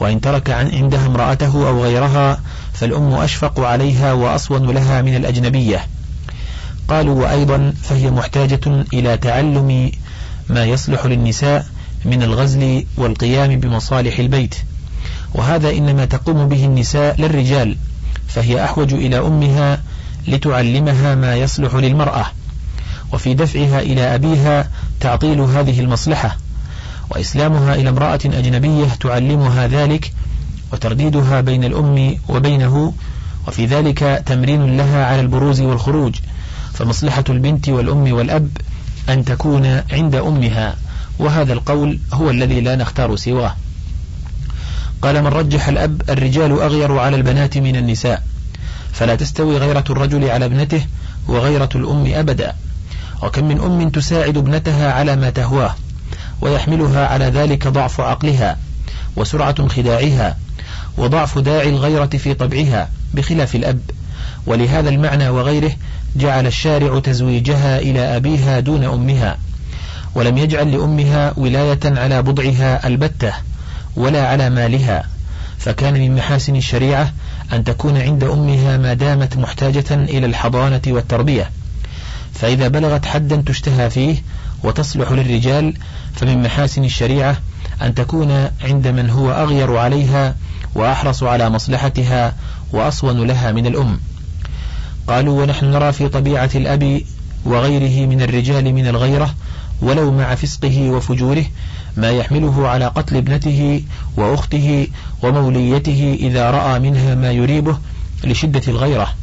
وإن 0.00 0.20
ترك 0.20 0.50
عن 0.50 0.70
عندها 0.70 1.06
امرأته 1.06 1.68
أو 1.68 1.82
غيرها 1.82 2.40
فالأم 2.72 3.14
أشفق 3.14 3.60
عليها 3.60 4.12
وأصون 4.12 4.70
لها 4.70 5.02
من 5.02 5.16
الأجنبية. 5.16 5.86
قالوا 6.88 7.22
وأيضا 7.22 7.72
فهي 7.82 8.10
محتاجة 8.10 8.84
إلى 8.92 9.16
تعلم 9.16 9.92
ما 10.48 10.64
يصلح 10.64 11.06
للنساء 11.06 11.66
من 12.04 12.22
الغزل 12.22 12.86
والقيام 12.96 13.60
بمصالح 13.60 14.18
البيت. 14.18 14.54
وهذا 15.34 15.70
إنما 15.70 16.04
تقوم 16.04 16.48
به 16.48 16.64
النساء 16.64 17.20
للرجال 17.20 17.76
فهي 18.28 18.64
أحوج 18.64 18.94
إلى 18.94 19.18
أمها 19.18 19.80
لتعلمها 20.28 21.14
ما 21.14 21.36
يصلح 21.36 21.74
للمرأة 21.74 22.26
وفي 23.12 23.34
دفعها 23.34 23.80
إلى 23.80 24.14
أبيها 24.14 24.68
تعطيل 25.00 25.40
هذه 25.40 25.80
المصلحة. 25.80 26.36
وإسلامها 27.10 27.74
إلى 27.74 27.88
امرأة 27.88 28.20
أجنبية 28.24 28.86
تعلمها 29.00 29.66
ذلك 29.66 30.12
وترديدها 30.72 31.40
بين 31.40 31.64
الأم 31.64 32.16
وبينه 32.28 32.94
وفي 33.48 33.66
ذلك 33.66 34.22
تمرين 34.26 34.76
لها 34.76 35.06
على 35.06 35.20
البروز 35.20 35.60
والخروج 35.60 36.14
فمصلحة 36.74 37.24
البنت 37.28 37.68
والأم 37.68 38.12
والأب 38.12 38.48
أن 39.08 39.24
تكون 39.24 39.82
عند 39.92 40.14
أمها 40.14 40.76
وهذا 41.18 41.52
القول 41.52 41.98
هو 42.12 42.30
الذي 42.30 42.60
لا 42.60 42.76
نختار 42.76 43.16
سواه. 43.16 43.56
قال 45.02 45.22
من 45.22 45.26
رجح 45.26 45.68
الأب 45.68 46.02
الرجال 46.08 46.60
أغير 46.60 46.98
على 46.98 47.16
البنات 47.16 47.58
من 47.58 47.76
النساء 47.76 48.22
فلا 48.92 49.14
تستوي 49.14 49.58
غيرة 49.58 49.84
الرجل 49.90 50.24
على 50.30 50.44
ابنته 50.44 50.86
وغيرة 51.28 51.68
الأم 51.74 52.06
أبدا 52.14 52.54
وكم 53.22 53.44
من 53.44 53.60
أم 53.60 53.88
تساعد 53.88 54.36
ابنتها 54.36 54.92
على 54.92 55.16
ما 55.16 55.30
تهواه. 55.30 55.74
ويحملها 56.40 57.06
على 57.06 57.24
ذلك 57.24 57.68
ضعف 57.68 58.00
عقلها 58.00 58.58
وسرعة 59.16 59.68
خداعها 59.68 60.36
وضعف 60.98 61.38
داعي 61.38 61.68
الغيرة 61.68 62.06
في 62.06 62.34
طبعها 62.34 62.88
بخلاف 63.14 63.54
الأب. 63.54 63.80
ولهذا 64.46 64.88
المعنى 64.88 65.28
وغيره 65.28 65.72
جعل 66.16 66.46
الشارع 66.46 66.98
تزويجها 67.00 67.78
إلى 67.78 68.16
أبيها 68.16 68.60
دون 68.60 68.84
أمها 68.84 69.38
ولم 70.14 70.38
يجعل 70.38 70.72
لأمها 70.72 71.32
ولاية 71.36 71.80
على 71.84 72.22
بضعها 72.22 72.86
البتة 72.86 73.32
ولا 73.96 74.28
على 74.28 74.50
مالها. 74.50 75.04
فكان 75.58 75.94
من 75.94 76.16
محاسن 76.16 76.56
الشريعة 76.56 77.12
أن 77.52 77.64
تكون 77.64 77.96
عند 77.96 78.24
أمها 78.24 78.76
ما 78.76 78.94
دامت 78.94 79.36
محتاجة 79.36 79.84
إلى 79.90 80.26
الحضانة 80.26 80.82
والتربية. 80.86 81.50
فإذا 82.34 82.68
بلغت 82.68 83.06
حدا 83.06 83.42
تشتهى 83.46 83.90
فيه 83.90 84.16
وتصلح 84.64 85.12
للرجال 85.12 85.74
فمن 86.14 86.42
محاسن 86.42 86.84
الشريعة 86.84 87.36
أن 87.82 87.94
تكون 87.94 88.48
عند 88.64 88.88
من 88.88 89.10
هو 89.10 89.30
أغير 89.30 89.76
عليها 89.76 90.36
وأحرص 90.74 91.22
على 91.22 91.50
مصلحتها 91.50 92.34
وأصون 92.72 93.26
لها 93.26 93.52
من 93.52 93.66
الأم. 93.66 94.00
قالوا 95.08 95.42
ونحن 95.42 95.66
نرى 95.66 95.92
في 95.92 96.08
طبيعة 96.08 96.50
الأب 96.54 97.02
وغيره 97.44 98.06
من 98.06 98.22
الرجال 98.22 98.74
من 98.74 98.86
الغيرة 98.86 99.34
ولو 99.82 100.12
مع 100.12 100.34
فسقه 100.34 100.90
وفجوره 100.90 101.44
ما 101.96 102.10
يحمله 102.10 102.68
على 102.68 102.86
قتل 102.86 103.16
ابنته 103.16 103.82
وأخته 104.16 104.88
وموليته 105.22 106.18
إذا 106.20 106.50
رأى 106.50 106.78
منها 106.78 107.14
ما 107.14 107.32
يريبه 107.32 107.78
لشدة 108.24 108.62
الغيرة. 108.68 109.14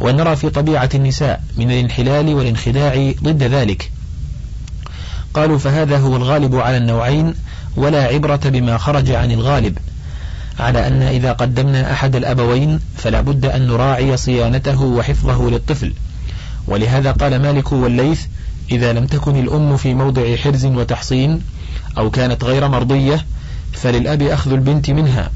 ونرى 0.00 0.36
في 0.36 0.50
طبيعة 0.50 0.90
النساء 0.94 1.42
من 1.56 1.70
الانحلال 1.70 2.34
والانخداع 2.34 3.12
ضد 3.22 3.42
ذلك. 3.42 3.90
قالوا 5.34 5.58
فهذا 5.58 5.98
هو 5.98 6.16
الغالب 6.16 6.54
على 6.54 6.76
النوعين 6.76 7.34
ولا 7.76 8.02
عبرة 8.02 8.40
بما 8.44 8.78
خرج 8.78 9.10
عن 9.10 9.30
الغالب 9.30 9.78
على 10.60 10.86
أن 10.86 11.02
إذا 11.02 11.32
قدمنا 11.32 11.92
أحد 11.92 12.16
الأبوين 12.16 12.80
فلا 12.96 13.20
بد 13.20 13.44
أن 13.46 13.66
نراعي 13.66 14.16
صيانته 14.16 14.82
وحفظه 14.82 15.50
للطفل. 15.50 15.92
ولهذا 16.66 17.12
قال 17.12 17.42
مالك 17.42 17.72
والليث 17.72 18.20
إذا 18.70 18.92
لم 18.92 19.06
تكن 19.06 19.36
الأم 19.36 19.76
في 19.76 19.94
موضع 19.94 20.36
حرز 20.36 20.66
وتحصين 20.66 21.42
أو 21.98 22.10
كانت 22.10 22.44
غير 22.44 22.68
مرضية 22.68 23.26
فللأب 23.72 24.22
أخذ 24.22 24.52
البنت 24.52 24.90
منها. 24.90 25.30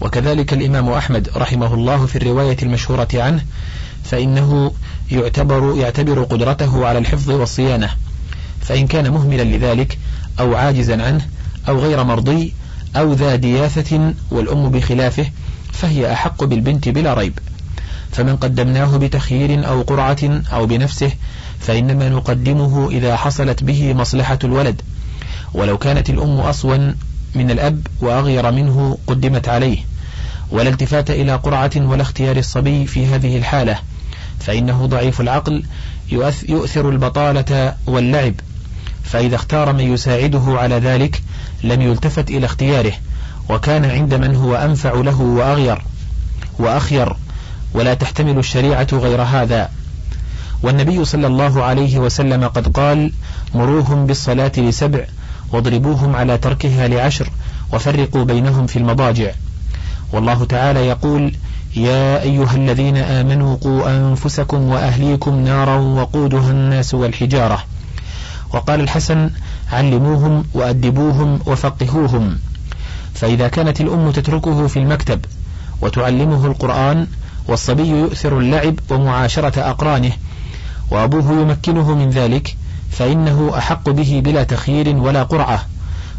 وكذلك 0.00 0.52
الإمام 0.52 0.88
أحمد 0.88 1.30
رحمه 1.36 1.74
الله 1.74 2.06
في 2.06 2.16
الرواية 2.16 2.56
المشهورة 2.62 3.08
عنه 3.14 3.44
فإنه 4.04 4.72
يعتبر 5.10 5.74
يعتبر 5.76 6.22
قدرته 6.22 6.86
على 6.86 6.98
الحفظ 6.98 7.30
والصيانة. 7.30 7.90
فإن 8.64 8.86
كان 8.86 9.10
مهملا 9.10 9.42
لذلك 9.42 9.98
أو 10.40 10.54
عاجزا 10.54 11.02
عنه 11.02 11.26
أو 11.68 11.78
غير 11.78 12.04
مرضي 12.04 12.54
أو 12.96 13.12
ذا 13.12 13.36
دياثة 13.36 14.14
والأم 14.30 14.68
بخلافه 14.68 15.26
فهي 15.72 16.12
أحق 16.12 16.44
بالبنت 16.44 16.88
بلا 16.88 17.14
ريب. 17.14 17.38
فمن 18.12 18.36
قدمناه 18.36 18.96
بتخيير 18.96 19.68
أو 19.68 19.82
قرعة 19.82 20.42
أو 20.52 20.66
بنفسه 20.66 21.12
فإنما 21.60 22.08
نقدمه 22.08 22.90
إذا 22.90 23.16
حصلت 23.16 23.64
به 23.64 23.94
مصلحة 23.94 24.38
الولد. 24.44 24.82
ولو 25.54 25.78
كانت 25.78 26.10
الأم 26.10 26.40
أصون 26.40 26.96
من 27.34 27.50
الأب 27.50 27.86
وأغير 28.00 28.50
منه 28.50 28.98
قدمت 29.06 29.48
عليه. 29.48 29.78
ولا 30.50 30.68
التفات 30.68 31.10
إلى 31.10 31.34
قرعة 31.34 31.70
ولا 31.76 32.02
اختيار 32.02 32.36
الصبي 32.36 32.86
في 32.86 33.06
هذه 33.06 33.36
الحالة. 33.36 33.78
فإنه 34.40 34.86
ضعيف 34.86 35.20
العقل 35.20 35.64
يؤثر 36.48 36.88
البطالة 36.88 37.74
واللعب. 37.86 38.34
فإذا 39.04 39.34
اختار 39.34 39.72
من 39.72 39.92
يساعده 39.92 40.42
على 40.46 40.74
ذلك 40.74 41.22
لم 41.64 41.82
يلتفت 41.82 42.30
إلى 42.30 42.46
اختياره 42.46 42.92
وكان 43.48 43.84
عند 43.84 44.14
من 44.14 44.36
هو 44.36 44.54
أنفع 44.54 44.92
له 44.94 45.20
وأغير 45.20 45.82
وأخير 46.58 47.16
ولا 47.74 47.94
تحتمل 47.94 48.38
الشريعة 48.38 48.86
غير 48.92 49.22
هذا. 49.22 49.70
والنبي 50.62 51.04
صلى 51.04 51.26
الله 51.26 51.62
عليه 51.62 51.98
وسلم 51.98 52.44
قد 52.44 52.68
قال 52.68 53.12
مروهم 53.54 54.06
بالصلاة 54.06 54.52
لسبع 54.56 55.04
واضربوهم 55.52 56.16
على 56.16 56.38
تركها 56.38 56.88
لعشر 56.88 57.28
وفرقوا 57.72 58.24
بينهم 58.24 58.66
في 58.66 58.78
المضاجع. 58.78 59.30
والله 60.12 60.44
تعالى 60.44 60.86
يقول 60.86 61.34
يا 61.76 62.22
أيها 62.22 62.54
الذين 62.54 62.96
آمنوا 62.96 63.56
قوا 63.56 63.96
أنفسكم 63.96 64.62
وأهليكم 64.68 65.44
نارا 65.44 65.76
وقودها 65.76 66.50
الناس 66.50 66.94
والحجارة. 66.94 67.64
وقال 68.54 68.80
الحسن 68.80 69.30
علموهم 69.72 70.44
وأدبوهم 70.54 71.40
وفقهوهم. 71.46 72.38
فإذا 73.14 73.48
كانت 73.48 73.80
الأم 73.80 74.10
تتركه 74.10 74.66
في 74.66 74.78
المكتب 74.78 75.24
وتعلمه 75.82 76.46
القرآن 76.46 77.06
والصبي 77.48 77.88
يؤثر 77.88 78.38
اللعب 78.38 78.74
ومعاشرة 78.90 79.60
أقرانه 79.60 80.12
وأبوه 80.90 81.32
يمكنه 81.40 81.94
من 81.94 82.10
ذلك 82.10 82.56
فإنه 82.90 83.52
أحق 83.58 83.90
به 83.90 84.22
بلا 84.24 84.42
تخيير 84.42 84.96
ولا 84.96 85.22
قرعة. 85.22 85.66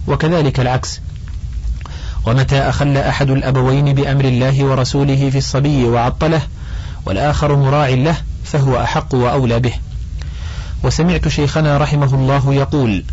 وكذلك 0.07 0.59
العكس. 0.59 1.01
ومتى 2.27 2.57
أخل 2.57 2.97
أحد 2.97 3.29
الأبوين 3.29 3.93
بأمر 3.93 4.25
الله 4.25 4.65
ورسوله 4.65 5.29
في 5.29 5.37
الصبي 5.37 5.85
وعطله 5.85 6.41
والآخر 7.05 7.55
مراع 7.55 7.89
له 7.89 8.15
فهو 8.43 8.81
أحق 8.81 9.15
وأولى 9.15 9.59
به. 9.59 9.73
وسمعت 10.83 11.27
شيخنا 11.27 11.77
رحمه 11.77 12.15
الله 12.15 12.53
يقول 12.53 13.03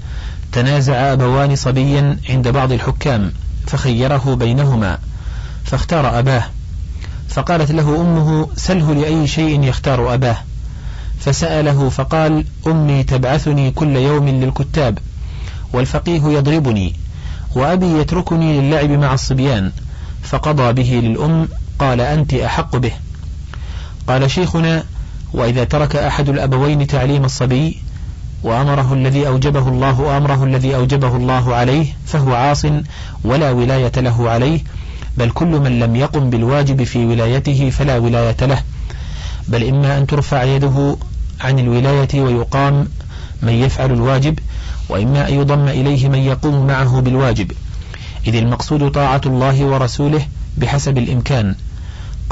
تنازع 0.53 1.12
أبوان 1.12 1.57
صبيا 1.57 2.18
عند 2.29 2.48
بعض 2.48 2.72
الحكام 2.72 3.33
فخيره 3.66 4.35
بينهما 4.35 4.98
فاختار 5.64 6.18
أباه. 6.18 6.44
فقالت 7.29 7.70
له 7.70 8.01
أمه 8.01 8.48
سله 8.57 8.94
لأي 8.94 9.27
شيء 9.27 9.62
يختار 9.62 10.14
أباه. 10.14 10.37
فسأله 11.20 11.88
فقال 11.88 12.44
أمي 12.66 13.03
تبعثني 13.03 13.70
كل 13.70 13.96
يوم 13.96 14.29
للكتاب 14.29 14.98
والفقيه 15.72 16.22
يضربني 16.22 16.94
وأبي 17.55 18.01
يتركني 18.01 18.61
للعب 18.61 18.90
مع 18.90 19.14
الصبيان 19.14 19.72
فقضى 20.22 20.72
به 20.72 21.01
للأم 21.09 21.48
قال 21.79 22.01
أنت 22.01 22.35
أحق 22.35 22.77
به. 22.77 22.92
قال 24.07 24.31
شيخنا 24.31 24.85
وإذا 25.34 25.64
ترك 25.64 25.96
أحد 25.96 26.28
الأبوين 26.28 26.86
تعليم 26.86 27.24
الصبي 27.24 27.76
وأمره 28.42 28.94
الذي 28.94 29.26
أوجبه 29.26 29.68
الله 29.68 30.16
أمره 30.16 30.44
الذي 30.44 30.74
أوجبه 30.74 31.16
الله 31.16 31.54
عليه 31.54 31.86
فهو 32.06 32.34
عاص 32.34 32.66
ولا 33.24 33.50
ولاية 33.50 33.92
له 33.96 34.30
عليه 34.30 34.60
بل 35.16 35.30
كل 35.30 35.46
من 35.46 35.80
لم 35.80 35.96
يقم 35.96 36.30
بالواجب 36.30 36.84
في 36.84 37.04
ولايته 37.04 37.70
فلا 37.70 37.98
ولاية 37.98 38.36
له. 38.40 38.62
بل 39.48 39.68
إما 39.68 39.98
أن 39.98 40.06
ترفع 40.06 40.42
يده 40.42 40.96
عن 41.40 41.58
الولاية 41.58 42.20
ويقام 42.20 42.88
من 43.42 43.52
يفعل 43.52 43.92
الواجب 43.92 44.38
وإما 44.88 45.28
أن 45.28 45.34
يضم 45.34 45.68
إليه 45.68 46.08
من 46.08 46.18
يقوم 46.18 46.66
معه 46.66 47.00
بالواجب. 47.00 47.52
إذ 48.26 48.34
المقصود 48.34 48.90
طاعة 48.90 49.20
الله 49.26 49.64
ورسوله 49.64 50.26
بحسب 50.56 50.98
الإمكان. 50.98 51.54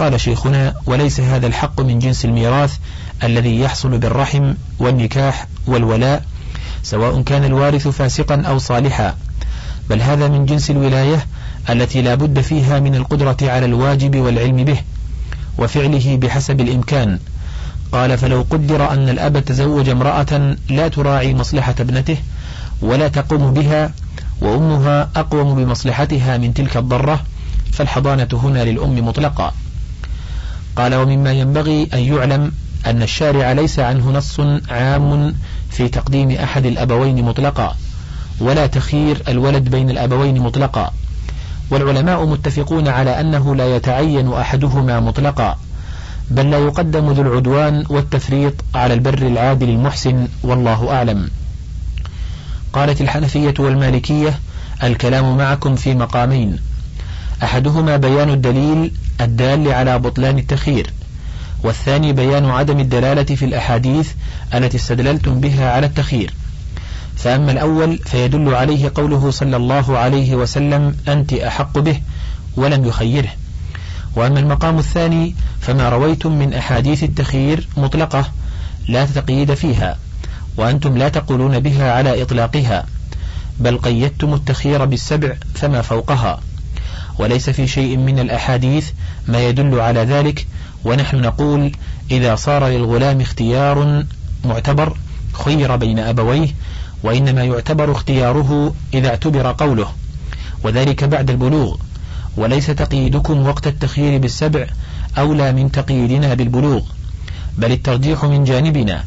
قال 0.01 0.21
شيخنا 0.21 0.75
وليس 0.87 1.21
هذا 1.21 1.47
الحق 1.47 1.81
من 1.81 1.99
جنس 1.99 2.25
الميراث 2.25 2.77
الذي 3.25 3.61
يحصل 3.61 3.99
بالرحم 3.99 4.55
والنكاح 4.79 5.47
والولاء 5.67 6.25
سواء 6.83 7.23
كان 7.23 7.45
الوارث 7.45 7.89
فاسقا 7.89 8.43
أو 8.43 8.59
صالحا 8.59 9.17
بل 9.91 10.03
هذا 10.03 10.29
من 10.29 10.47
جنس 10.47 10.71
الولاية 10.71 11.27
التي 11.71 12.03
لا 12.03 12.15
بد 12.15 12.41
فيها 12.41 12.81
من 12.81 12.95
القدرة 12.95 13.37
على 13.43 13.67
الواجب 13.67 14.17
والعلم 14.17 14.65
به 14.65 14.81
وفعله 15.59 16.17
بحسب 16.17 16.61
الإمكان. 16.61 17.19
قال 17.93 18.19
فلو 18.19 18.45
قدر 18.51 18.93
أن 18.93 19.09
الأب 19.09 19.45
تزوج 19.45 19.89
امرأة 19.89 20.57
لا 20.69 20.89
تراعي 20.89 21.35
مصلحة 21.35 21.75
ابنته 21.81 22.17
ولا 22.83 23.09
تقوم 23.09 23.55
بها 23.55 23.93
وأمها 24.41 25.11
أقوم 25.17 25.55
بمصلحتها 25.55 26.37
من 26.39 26.55
تلك 26.55 26.77
الضرة 26.77 27.21
فالحضانة 27.73 28.29
هنا 28.33 28.65
للأم 28.65 29.07
مطلقا 29.07 29.53
قال 30.77 30.95
ومما 30.95 31.33
ينبغي 31.33 31.89
أن 31.95 31.99
يعلم 31.99 32.53
أن 32.87 33.03
الشارع 33.03 33.53
ليس 33.53 33.79
عنه 33.79 34.11
نص 34.11 34.41
عام 34.71 35.35
في 35.71 35.89
تقديم 35.89 36.31
أحد 36.31 36.67
الأبوين 36.67 37.25
مطلقا 37.25 37.77
ولا 38.41 38.67
تخيير 38.67 39.23
الولد 39.29 39.69
بين 39.69 39.91
الأبوين 39.91 40.41
مطلقا. 40.41 40.93
والعلماء 41.71 42.27
متفقون 42.27 42.89
على 42.89 43.21
أنه 43.21 43.55
لا 43.55 43.77
يتعين 43.77 44.33
أحدهما 44.33 45.01
مطلقا 45.01 45.59
بل 46.31 46.51
لا 46.51 46.59
يقدم 46.59 47.11
ذو 47.13 47.23
العدوان 47.23 47.85
والتفريط 47.89 48.55
على 48.75 48.95
البر 48.95 49.27
العادل 49.27 49.69
المحسن 49.69 50.29
والله 50.43 50.91
أعلم. 50.91 51.31
قالت 52.73 53.01
الحنفية 53.01 53.55
والمالكية 53.59 54.39
الكلام 54.83 55.37
معكم 55.37 55.77
في 55.77 55.95
مقامين. 55.95 56.59
أحدهما 57.43 57.97
بيان 57.97 58.31
الدليل 58.31 58.93
الدال 59.21 59.73
على 59.73 59.99
بطلان 59.99 60.39
التخيير. 60.39 60.93
والثاني 61.65 62.13
بيان 62.13 62.45
عدم 62.45 62.81
الدلالة 62.81 63.23
في 63.23 63.45
الأحاديث 63.45 64.13
التي 64.55 64.77
استدللتم 64.77 65.41
بها 65.41 65.73
على 65.73 65.87
التخيير. 65.87 66.35
فأما 67.17 67.53
الأول 67.53 67.99
فيدل 67.99 68.55
عليه 68.55 68.93
قوله 68.95 69.31
صلى 69.31 69.57
الله 69.57 69.99
عليه 69.99 70.35
وسلم 70.35 70.97
أنت 71.09 71.33
أحق 71.33 71.79
به 71.79 72.01
ولم 72.57 72.85
يخيره. 72.85 73.29
وأما 74.17 74.41
المقام 74.41 74.79
الثاني 74.79 75.35
فما 75.61 75.89
رويتم 75.89 76.39
من 76.39 76.55
أحاديث 76.55 77.05
التخيير 77.05 77.69
مطلقة 77.77 78.31
لا 78.89 79.07
تقييد 79.07 79.55
فيها 79.55 79.99
وأنتم 80.57 80.99
لا 80.99 81.09
تقولون 81.09 81.61
بها 81.61 81.93
على 81.93 82.23
إطلاقها 82.23 82.87
بل 83.61 83.79
قيدتم 83.79 84.35
التخيير 84.35 84.85
بالسبع 84.85 85.35
فما 85.55 85.83
فوقها. 85.83 86.41
وليس 87.19 87.51
في 87.51 87.67
شيء 87.67 87.97
من 87.97 88.19
الأحاديث 88.19 88.91
ما 89.29 89.49
يدل 89.49 89.81
على 89.81 90.01
ذلك 90.01 90.47
ونحن 90.85 91.21
نقول 91.21 91.73
إذا 92.11 92.35
صار 92.35 92.67
للغلام 92.69 93.21
اختيار 93.21 94.05
معتبر 94.45 94.97
خير 95.33 95.77
بين 95.77 95.99
أبويه 95.99 96.49
وإنما 97.03 97.45
يعتبر 97.45 97.93
اختياره 97.93 98.75
إذا 98.95 99.09
اعتبر 99.09 99.53
قوله 99.53 99.87
وذلك 100.65 101.05
بعد 101.05 101.31
البلوغ 101.31 101.77
وليس 102.37 102.67
تقييدكم 102.67 103.47
وقت 103.47 103.67
التخيير 103.67 104.21
بالسبع 104.21 104.67
أولى 105.19 105.53
من 105.53 105.73
تقييدنا 105.73 106.35
بالبلوغ 106.35 106.83
بل 107.59 107.73
الترجيح 107.73 108.25
من 108.25 108.45
جانبنا 108.45 109.05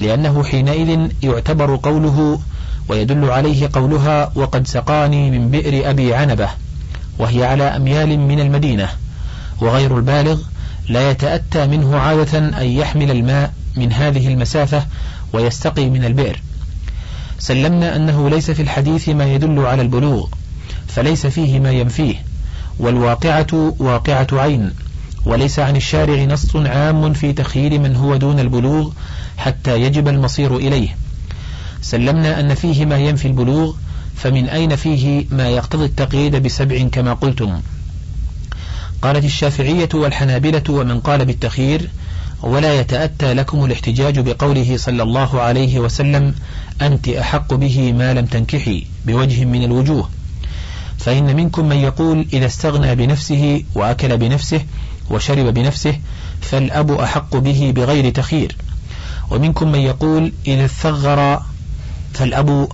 لأنه 0.00 0.44
حينئذ 0.44 1.08
يعتبر 1.22 1.76
قوله 1.82 2.40
ويدل 2.88 3.30
عليه 3.30 3.70
قولها 3.72 4.32
وقد 4.34 4.66
سقاني 4.66 5.30
من 5.30 5.50
بئر 5.50 5.90
أبي 5.90 6.14
عنبة 6.14 6.48
وهي 7.18 7.44
على 7.44 7.64
أميال 7.64 8.18
من 8.18 8.40
المدينة. 8.40 8.88
وغير 9.62 9.96
البالغ 9.96 10.40
لا 10.88 11.10
يتأتى 11.10 11.66
منه 11.66 11.96
عادة 11.96 12.38
أن 12.38 12.66
يحمل 12.66 13.10
الماء 13.10 13.52
من 13.76 13.92
هذه 13.92 14.28
المسافة 14.28 14.86
ويستقي 15.32 15.90
من 15.90 16.04
البئر. 16.04 16.42
سلمنا 17.38 17.96
أنه 17.96 18.30
ليس 18.30 18.50
في 18.50 18.62
الحديث 18.62 19.08
ما 19.08 19.34
يدل 19.34 19.58
على 19.66 19.82
البلوغ 19.82 20.28
فليس 20.88 21.26
فيه 21.26 21.60
ما 21.60 21.70
ينفيه 21.70 22.14
والواقعة 22.78 23.74
واقعة 23.78 24.26
عين 24.32 24.72
وليس 25.24 25.58
عن 25.58 25.76
الشارع 25.76 26.24
نص 26.24 26.56
عام 26.56 27.12
في 27.12 27.32
تخيير 27.32 27.78
من 27.78 27.96
هو 27.96 28.16
دون 28.16 28.40
البلوغ 28.40 28.90
حتى 29.36 29.80
يجب 29.82 30.08
المصير 30.08 30.56
إليه. 30.56 30.96
سلمنا 31.82 32.40
أن 32.40 32.54
فيه 32.54 32.84
ما 32.84 32.96
ينفي 32.96 33.28
البلوغ 33.28 33.74
فمن 34.16 34.48
أين 34.48 34.76
فيه 34.76 35.24
ما 35.30 35.48
يقتضي 35.48 35.84
التقييد 35.84 36.36
بسبع 36.36 36.88
كما 36.92 37.12
قلتم؟ 37.12 37.60
قالت 39.02 39.24
الشافعية 39.24 39.88
والحنابلة 39.94 40.62
ومن 40.70 41.00
قال 41.00 41.24
بالتخيير 41.24 41.88
ولا 42.42 42.80
يتأتى 42.80 43.34
لكم 43.34 43.64
الاحتجاج 43.64 44.20
بقوله 44.20 44.76
صلى 44.76 45.02
الله 45.02 45.40
عليه 45.40 45.78
وسلم 45.78 46.34
أنت 46.82 47.08
أحق 47.08 47.54
به 47.54 47.92
ما 47.92 48.14
لم 48.14 48.26
تنكحي 48.26 48.86
بوجه 49.06 49.44
من 49.44 49.62
الوجوه. 49.64 50.08
فإن 50.98 51.36
منكم 51.36 51.68
من 51.68 51.76
يقول 51.76 52.26
إذا 52.32 52.46
استغنى 52.46 52.94
بنفسه 52.94 53.64
وأكل 53.74 54.18
بنفسه 54.18 54.60
وشرب 55.10 55.54
بنفسه 55.54 55.98
فالأب 56.40 56.90
أحق 56.90 57.36
به 57.36 57.72
بغير 57.76 58.10
تخير 58.10 58.56
ومنكم 59.30 59.72
من 59.72 59.78
يقول 59.78 60.32
إذا 60.46 60.64
استغر 60.64 61.42
فالأب 62.14 62.68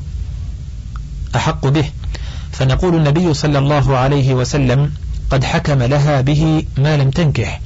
أحق 1.37 1.67
به. 1.67 1.85
فنقول 2.53 2.95
النبي 2.95 3.35
صلى 3.35 3.59
الله 3.59 3.97
عليه 3.97 4.35
وسلم 4.35 4.91
قد 5.31 5.45
حكم 5.45 5.83
لها 5.83 6.21
به 6.21 6.65
ما 6.79 6.97
لم 6.97 7.11
تنكح 7.11 7.61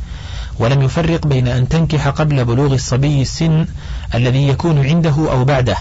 ولم 0.58 0.82
يفرق 0.82 1.26
بين 1.26 1.48
أن 1.48 1.68
تنكح 1.68 2.08
قبل 2.08 2.44
بلوغ 2.44 2.74
الصبي 2.74 3.22
السن 3.22 3.66
الذي 4.14 4.48
يكون 4.48 4.86
عنده 4.86 5.32
أو 5.32 5.44
بعده. 5.44 5.76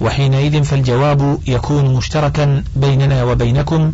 وحينئذ 0.00 0.62
فالجواب 0.62 1.38
يكون 1.46 1.94
مشتركا 1.94 2.64
بيننا 2.76 3.24
وبينكم 3.24 3.92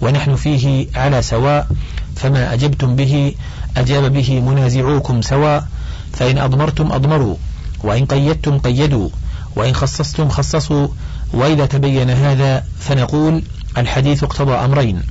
ونحن 0.00 0.34
فيه 0.34 0.86
على 0.94 1.22
سواء 1.22 1.66
فما 2.16 2.52
أجبتم 2.54 2.96
به 2.96 3.34
أجاب 3.76 4.12
به 4.12 4.40
منازعوكم 4.40 5.22
سواء 5.22 5.66
فإن 6.12 6.38
أضمرتم 6.38 6.92
أضمروا 6.92 7.36
وإن 7.84 8.04
قيدتم 8.04 8.58
قيدوا 8.58 9.08
وإن 9.56 9.74
خصصتم 9.74 10.28
خصصوا 10.28 10.88
وإذا 11.32 11.66
تبين 11.66 12.10
هذا 12.10 12.64
فنقول 12.80 13.42
الحديث 13.78 14.24
اقتضى 14.24 14.52
أمرين. 14.52 15.02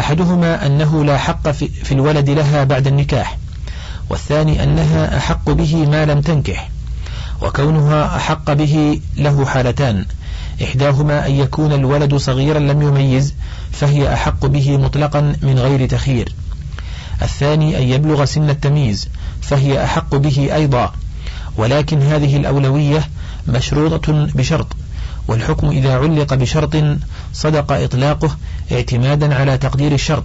أحدهما 0.00 0.66
أنه 0.66 1.04
لا 1.04 1.18
حق 1.18 1.50
في 1.50 1.92
الولد 1.92 2.30
لها 2.30 2.64
بعد 2.64 2.86
النكاح 2.86 3.38
والثاني 4.10 4.62
أنها 4.62 5.16
أحق 5.16 5.50
به 5.50 5.86
ما 5.86 6.04
لم 6.04 6.20
تنكح 6.20 6.70
وكونها 7.42 8.16
أحق 8.16 8.52
به 8.52 9.00
له 9.16 9.46
حالتان 9.46 10.04
إحداهما 10.62 11.26
أن 11.26 11.32
يكون 11.32 11.72
الولد 11.72 12.14
صغيرا 12.14 12.58
لم 12.58 12.82
يميز 12.82 13.34
فهي 13.72 14.14
أحق 14.14 14.46
به 14.46 14.76
مطلقا 14.76 15.20
من 15.42 15.58
غير 15.58 15.88
تخيير 15.88 16.34
الثاني 17.22 17.78
أن 17.78 17.82
يبلغ 17.82 18.24
سن 18.24 18.50
التمييز 18.50 19.08
فهي 19.42 19.84
أحق 19.84 20.14
به 20.14 20.54
أيضا 20.54 20.92
ولكن 21.56 22.02
هذه 22.02 22.36
الأولوية 22.36 23.08
مشروطة 23.48 24.12
بشرط. 24.34 24.66
والحكم 25.28 25.70
إذا 25.70 25.98
علق 25.98 26.34
بشرط 26.34 26.76
صدق 27.32 27.72
إطلاقه 27.72 28.36
اعتمادا 28.72 29.34
على 29.34 29.58
تقدير 29.58 29.92
الشرط 29.92 30.24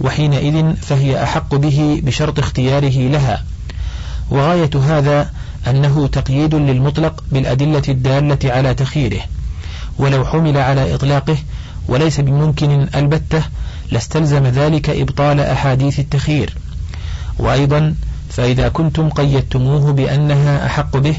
وحينئذ 0.00 0.74
فهي 0.76 1.22
أحق 1.22 1.54
به 1.54 2.00
بشرط 2.04 2.38
اختياره 2.38 2.98
لها. 3.08 3.44
وغاية 4.30 4.70
هذا 4.74 5.30
أنه 5.66 6.06
تقييد 6.06 6.54
للمطلق 6.54 7.24
بالأدلة 7.32 7.82
الدالة 7.88 8.38
على 8.44 8.74
تخييره. 8.74 9.20
ولو 9.98 10.24
حمل 10.24 10.56
على 10.56 10.94
إطلاقه 10.94 11.36
وليس 11.88 12.20
بممكن 12.20 12.88
البتة 12.94 13.42
لاستلزم 13.90 14.46
ذلك 14.46 14.90
إبطال 14.90 15.40
أحاديث 15.40 16.00
التخيير. 16.00 16.56
وأيضا 17.38 17.94
فإذا 18.30 18.68
كنتم 18.68 19.08
قيدتموه 19.08 19.92
بأنها 19.92 20.66
أحق 20.66 20.96
به 20.96 21.16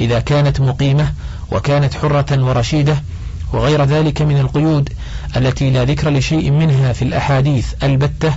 إذا 0.00 0.20
كانت 0.20 0.60
مقيمة 0.60 1.12
وكانت 1.50 1.94
حرة 1.94 2.44
ورشيدة 2.44 3.02
وغير 3.52 3.84
ذلك 3.84 4.22
من 4.22 4.38
القيود 4.38 4.88
التي 5.36 5.70
لا 5.70 5.84
ذكر 5.84 6.10
لشيء 6.10 6.50
منها 6.50 6.92
في 6.92 7.02
الأحاديث 7.02 7.66
البتة 7.82 8.34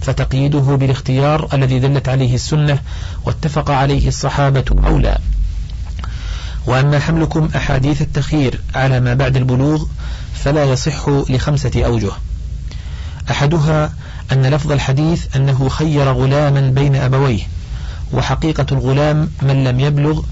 فتقييده 0.00 0.76
بالاختيار 0.76 1.48
الذي 1.52 1.78
دلت 1.78 2.08
عليه 2.08 2.34
السنة 2.34 2.78
واتفق 3.24 3.70
عليه 3.70 4.08
الصحابة 4.08 4.64
أولى. 4.86 5.18
وأما 6.66 6.98
حملكم 6.98 7.48
أحاديث 7.56 8.02
التخيير 8.02 8.60
على 8.74 9.00
ما 9.00 9.14
بعد 9.14 9.36
البلوغ 9.36 9.84
فلا 10.34 10.64
يصح 10.64 11.08
لخمسة 11.08 11.82
أوجه. 11.84 12.10
أحدها 13.30 13.92
أن 14.32 14.46
لفظ 14.46 14.72
الحديث 14.72 15.36
أنه 15.36 15.68
خير 15.68 16.12
غلاما 16.12 16.60
بين 16.60 16.96
أبويه 16.96 17.42
وحقيقة 18.12 18.66
الغلام 18.72 19.30
من 19.42 19.64
لم 19.64 19.80
يبلغ 19.80 20.22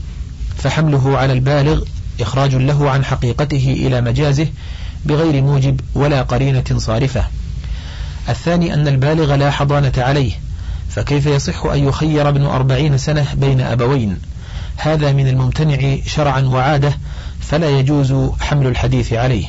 فحمله 0.59 1.19
على 1.19 1.33
البالغ 1.33 1.83
إخراج 2.21 2.55
له 2.55 2.91
عن 2.91 3.05
حقيقته 3.05 3.75
إلى 3.87 4.01
مجازه 4.01 4.47
بغير 5.05 5.43
موجب 5.43 5.81
ولا 5.95 6.23
قرينة 6.23 6.65
صارفة. 6.77 7.25
الثاني 8.29 8.75
أن 8.75 8.89
البالغ 8.89 9.35
لا 9.35 9.51
حضانة 9.51 9.93
عليه 9.97 10.33
فكيف 10.89 11.27
يصح 11.27 11.65
أن 11.65 11.89
يخير 11.89 12.29
ابن 12.29 12.45
أربعين 12.45 12.99
سنة 12.99 13.27
بين 13.35 13.61
أبوين؟ 13.61 14.19
هذا 14.77 15.13
من 15.13 15.29
الممتنع 15.29 15.97
شرعا 16.07 16.41
وعادة 16.41 16.99
فلا 17.41 17.71
يجوز 17.71 18.15
حمل 18.41 18.67
الحديث 18.67 19.13
عليه. 19.13 19.47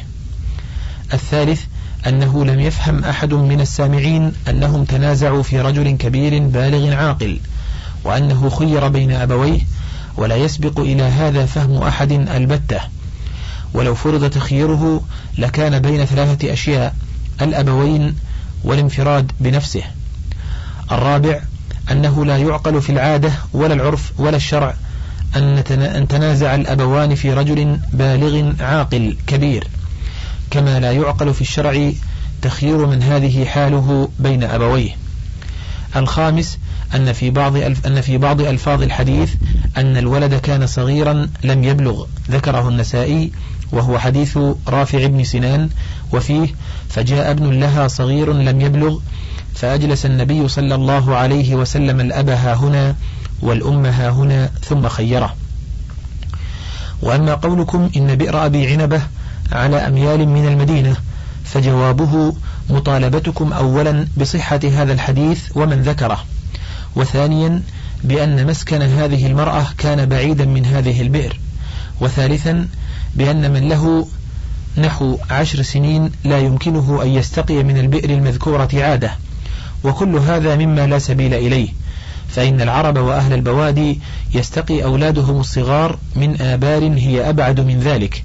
الثالث 1.14 1.62
أنه 2.08 2.46
لم 2.46 2.60
يفهم 2.60 3.04
أحد 3.04 3.34
من 3.34 3.62
السامعين 3.62 4.34
أنهم 4.50 4.84
تنازعوا 4.84 5.44
في 5.44 5.62
رجل 5.62 5.98
كبير 5.98 6.48
بالغ 6.48 6.94
عاقل 6.94 7.40
وأنه 8.04 8.50
خير 8.50 8.88
بين 8.88 9.12
أبويه 9.12 9.60
ولا 10.20 10.36
يسبق 10.36 10.80
إلى 10.80 11.04
هذا 11.04 11.46
فهم 11.46 11.84
أحد 11.84 12.12
البتة. 12.12 12.80
ولو 13.74 13.96
فرض 13.96 14.30
تخييره 14.30 15.04
لكان 15.38 15.80
بين 15.80 16.06
ثلاثة 16.06 16.54
أشياء 16.54 16.96
الأبوين 17.42 18.16
والانفراد 18.64 19.32
بنفسه. 19.40 19.84
الرابع 20.92 21.40
أنه 21.92 22.26
لا 22.26 22.38
يعقل 22.38 22.82
في 22.82 22.92
العادة 22.92 23.32
ولا 23.54 23.74
العرف 23.74 24.12
ولا 24.18 24.38
الشرع 24.38 24.74
أن 25.36 26.08
تنازع 26.10 26.56
الأبوان 26.56 27.16
في 27.16 27.34
رجل 27.34 27.80
بالغ 27.94 28.54
عاقل 28.60 29.18
كبير. 29.28 29.68
كما 30.52 30.80
لا 30.80 30.92
يعقل 30.92 31.34
في 31.34 31.42
الشرع 31.42 31.92
تخيير 32.42 32.86
من 32.86 33.04
هذه 33.04 33.46
حاله 33.46 34.10
بين 34.20 34.44
أبويه. 34.44 35.09
الخامس 35.96 36.60
أن 36.96 37.14
في 37.14 37.30
بعض 37.30 37.56
أن 37.58 38.02
في 38.02 38.18
بعض 38.18 38.42
ألفاظ 38.42 38.82
الحديث 38.82 39.34
أن 39.78 39.98
الولد 39.98 40.34
كان 40.36 40.68
صغيرا 40.68 41.28
لم 41.44 41.64
يبلغ 41.64 42.06
ذكره 42.32 42.70
النسائي 42.70 43.32
وهو 43.72 44.00
حديث 44.00 44.38
رافع 44.68 45.06
بن 45.06 45.24
سنان 45.24 45.70
وفيه 46.14 46.48
فجاء 46.90 47.32
ابن 47.32 47.60
لها 47.60 47.88
صغير 47.88 48.34
لم 48.34 48.62
يبلغ 48.62 49.00
فأجلس 49.56 50.06
النبي 50.06 50.48
صلى 50.48 50.76
الله 50.76 51.16
عليه 51.16 51.56
وسلم 51.56 52.00
الأب 52.00 52.30
ها 52.30 52.54
هنا 52.54 52.96
والأم 53.42 53.86
ها 53.86 54.10
هنا 54.10 54.50
ثم 54.64 54.88
خيره. 54.88 55.36
وأما 57.02 57.34
قولكم 57.34 57.90
إن 57.98 58.16
بئر 58.16 58.46
أبي 58.46 58.68
عنبة 58.68 59.02
على 59.52 59.78
أميال 59.78 60.30
من 60.30 60.48
المدينة 60.48 60.96
فجوابه 61.54 62.34
مطالبتكم 62.70 63.54
أولا 63.54 64.08
بصحة 64.18 64.60
هذا 64.64 64.94
الحديث 64.94 65.44
ومن 65.56 65.82
ذكره. 65.82 66.26
وثانيا 66.96 67.62
بأن 68.04 68.48
مسكن 68.48 68.82
هذه 68.82 69.28
المرأة 69.28 69.66
كان 69.78 70.06
بعيدا 70.06 70.46
من 70.46 70.66
هذه 70.66 71.02
البئر. 71.02 71.40
وثالثا 72.02 72.68
بأن 73.16 73.54
من 73.54 73.70
له 73.70 74.08
نحو 74.78 75.18
عشر 75.30 75.62
سنين 75.62 76.12
لا 76.24 76.40
يمكنه 76.40 77.00
أن 77.04 77.08
يستقي 77.08 77.64
من 77.64 77.78
البئر 77.78 78.10
المذكورة 78.10 78.70
عادة. 78.74 79.12
وكل 79.84 80.16
هذا 80.16 80.56
مما 80.56 80.88
لا 80.88 81.00
سبيل 81.00 81.34
إليه. 81.34 81.70
فإن 82.30 82.62
العرب 82.62 82.98
وأهل 82.98 83.34
البوادي 83.34 84.00
يستقي 84.34 84.84
أولادهم 84.84 85.40
الصغار 85.40 85.98
من 86.16 86.42
آبار 86.42 86.84
هي 86.84 87.30
أبعد 87.30 87.60
من 87.60 87.80
ذلك. 87.80 88.24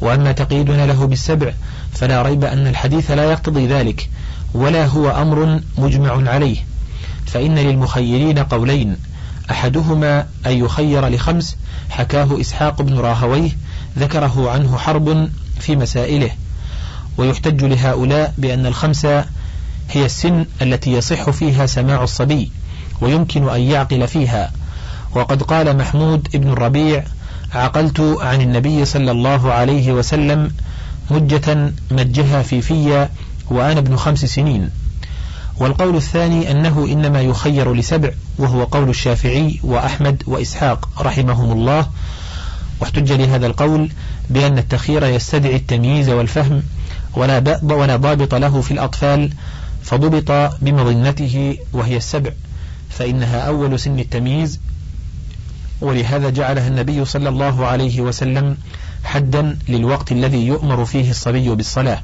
وأما 0.00 0.32
تقييدنا 0.32 0.86
له 0.86 1.06
بالسبع 1.06 1.52
فلا 1.92 2.22
ريب 2.22 2.44
أن 2.44 2.66
الحديث 2.66 3.10
لا 3.10 3.24
يقتضي 3.24 3.66
ذلك 3.66 4.08
ولا 4.54 4.86
هو 4.86 5.10
أمر 5.10 5.60
مجمع 5.78 6.30
عليه. 6.30 6.56
فإن 7.26 7.54
للمخيرين 7.54 8.38
قولين 8.38 8.96
أحدهما 9.50 10.26
أن 10.46 10.64
يخير 10.64 11.08
لخمس 11.08 11.56
حكاه 11.90 12.40
إسحاق 12.40 12.82
بن 12.82 12.98
راهويه 12.98 13.50
ذكره 13.98 14.50
عنه 14.50 14.78
حرب 14.78 15.28
في 15.60 15.76
مسائله. 15.76 16.30
ويحتج 17.16 17.64
لهؤلاء 17.64 18.34
بأن 18.38 18.66
الخمسة 18.66 19.24
هي 19.90 20.04
السن 20.04 20.46
التي 20.62 20.92
يصح 20.92 21.30
فيها 21.30 21.66
سماع 21.66 22.02
الصبي 22.02 22.50
ويمكن 23.00 23.48
أن 23.48 23.60
يعقل 23.60 24.08
فيها. 24.08 24.52
وقد 25.14 25.42
قال 25.42 25.76
محمود 25.76 26.28
بن 26.34 26.48
الربيع 26.48 27.04
عقلت 27.54 28.00
عن 28.20 28.40
النبي 28.40 28.84
صلى 28.84 29.10
الله 29.10 29.52
عليه 29.52 29.92
وسلم 29.92 30.50
مجة 31.10 31.72
مجها 31.90 32.42
في 32.42 32.62
في 32.62 33.08
وأنا 33.50 33.80
ابن 33.80 33.96
خمس 33.96 34.24
سنين. 34.24 34.70
والقول 35.56 35.96
الثاني 35.96 36.50
أنه 36.50 36.84
إنما 36.84 37.20
يخير 37.20 37.74
لسبع 37.74 38.10
وهو 38.38 38.64
قول 38.64 38.88
الشافعي 38.88 39.60
وأحمد 39.62 40.22
وإسحاق 40.26 40.88
رحمهم 41.00 41.52
الله. 41.52 41.86
واحتج 42.80 43.12
لهذا 43.12 43.46
القول 43.46 43.90
بأن 44.30 44.58
التخيير 44.58 45.04
يستدعي 45.04 45.56
التمييز 45.56 46.08
والفهم 46.08 46.62
ولا 47.14 47.60
ولا 47.62 47.96
ضابط 47.96 48.34
له 48.34 48.60
في 48.60 48.70
الأطفال 48.70 49.30
فضبط 49.82 50.52
بمظنته 50.62 51.58
وهي 51.72 51.96
السبع. 51.96 52.30
فإنها 52.90 53.40
أول 53.40 53.80
سن 53.80 53.98
التمييز. 53.98 54.60
ولهذا 55.80 56.30
جعلها 56.30 56.68
النبي 56.68 57.04
صلى 57.04 57.28
الله 57.28 57.66
عليه 57.66 58.00
وسلم 58.00 58.56
حدا 59.04 59.58
للوقت 59.68 60.12
الذي 60.12 60.46
يؤمر 60.46 60.84
فيه 60.84 61.10
الصبي 61.10 61.48
بالصلاة. 61.48 62.02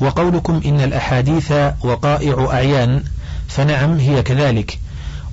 وقولكم 0.00 0.60
إن 0.66 0.80
الأحاديث 0.80 1.52
وقائع 1.80 2.48
أعيان 2.52 3.02
فنعم 3.48 3.98
هي 3.98 4.22
كذلك 4.22 4.78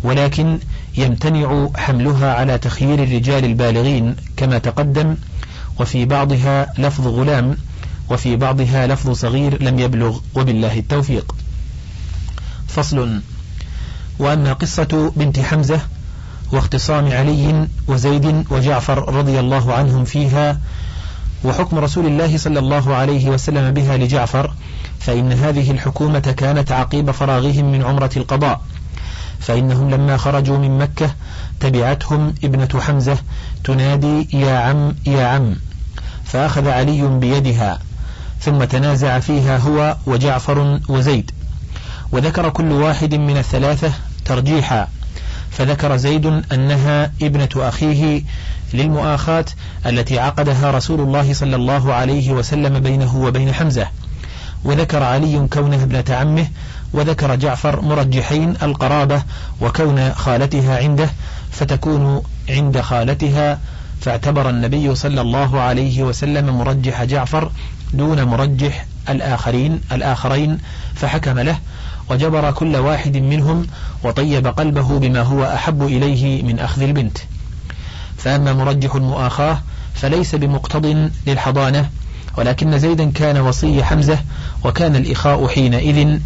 ولكن 0.03 0.59
يمتنع 0.97 1.69
حملها 1.75 2.33
على 2.33 2.57
تخيير 2.57 3.03
الرجال 3.03 3.45
البالغين 3.45 4.15
كما 4.37 4.57
تقدم 4.57 5.15
وفي 5.79 6.05
بعضها 6.05 6.73
لفظ 6.77 7.07
غلام 7.07 7.57
وفي 8.09 8.35
بعضها 8.35 8.87
لفظ 8.87 9.11
صغير 9.11 9.63
لم 9.63 9.79
يبلغ 9.79 10.19
وبالله 10.35 10.79
التوفيق. 10.79 11.35
فصل. 12.67 13.21
وأما 14.19 14.53
قصة 14.53 15.11
بنت 15.15 15.39
حمزة 15.39 15.81
واختصام 16.51 17.11
علي 17.11 17.67
وزيد 17.87 18.45
وجعفر 18.51 19.13
رضي 19.13 19.39
الله 19.39 19.73
عنهم 19.73 20.05
فيها 20.05 20.59
وحكم 21.43 21.77
رسول 21.77 22.05
الله 22.05 22.37
صلى 22.37 22.59
الله 22.59 22.95
عليه 22.95 23.29
وسلم 23.29 23.71
بها 23.71 23.97
لجعفر 23.97 24.53
فإن 24.99 25.31
هذه 25.31 25.71
الحكومة 25.71 26.19
كانت 26.19 26.71
عقيب 26.71 27.11
فراغهم 27.11 27.71
من 27.71 27.83
عمرة 27.83 28.09
القضاء. 28.17 28.61
فإنهم 29.39 29.89
لما 29.89 30.17
خرجوا 30.17 30.57
من 30.57 30.77
مكة 30.77 31.09
تبعتهم 31.59 32.33
ابنة 32.43 32.81
حمزة 32.81 33.17
تنادي 33.63 34.27
يا 34.33 34.57
عم 34.57 34.95
يا 35.05 35.27
عم. 35.27 35.55
فأخذ 36.25 36.67
علي 36.67 37.07
بيدها 37.07 37.79
ثم 38.41 38.63
تنازع 38.63 39.19
فيها 39.19 39.57
هو 39.57 39.97
وجعفر 40.05 40.79
وزيد. 40.89 41.31
وذكر 42.11 42.49
كل 42.49 42.71
واحد 42.71 43.15
من 43.15 43.37
الثلاثة 43.37 43.91
ترجيحا. 44.25 44.87
فذكر 45.51 45.97
زيد 45.97 46.43
أنها 46.53 47.11
ابنة 47.21 47.49
أخيه 47.55 48.21
للمؤاخاة 48.73 49.45
التي 49.85 50.19
عقدها 50.19 50.71
رسول 50.71 51.01
الله 51.01 51.33
صلى 51.33 51.55
الله 51.55 51.93
عليه 51.93 52.31
وسلم 52.31 52.79
بينه 52.79 53.15
وبين 53.17 53.53
حمزة. 53.53 53.87
وذكر 54.63 55.03
علي 55.03 55.47
كونها 55.53 55.83
ابنة 55.83 56.03
عمه 56.09 56.47
وذكر 56.93 57.35
جعفر 57.35 57.81
مرجحين 57.81 58.53
القرابة 58.63 59.23
وكون 59.61 60.13
خالتها 60.13 60.77
عنده 60.77 61.09
فتكون 61.51 62.23
عند 62.49 62.81
خالتها 62.81 63.59
فاعتبر 64.01 64.49
النبي 64.49 64.95
صلى 64.95 65.21
الله 65.21 65.59
عليه 65.59 66.03
وسلم 66.03 66.57
مرجح 66.57 67.03
جعفر 67.03 67.51
دون 67.93 68.23
مرجح 68.23 68.85
الآخرين 69.09 69.81
الآخرين 69.91 70.57
فحكم 70.95 71.39
له 71.39 71.59
وجبر 72.09 72.51
كل 72.51 72.75
واحد 72.75 73.17
منهم 73.17 73.67
وطيب 74.03 74.47
قلبه 74.47 74.99
بما 74.99 75.21
هو 75.21 75.43
أحب 75.43 75.83
إليه 75.83 76.43
من 76.43 76.59
أخذ 76.59 76.81
البنت. 76.81 77.17
فأما 78.17 78.53
مرجح 78.53 78.95
المؤاخاة 78.95 79.61
فليس 79.93 80.35
بمقتض 80.35 81.09
للحضانة 81.27 81.89
ولكن 82.37 82.79
زيدا 82.79 83.11
كان 83.11 83.37
وصي 83.37 83.83
حمزة 83.83 84.19
وكان 84.65 84.95
الإخاء 84.95 85.47
حينئذ 85.47 86.19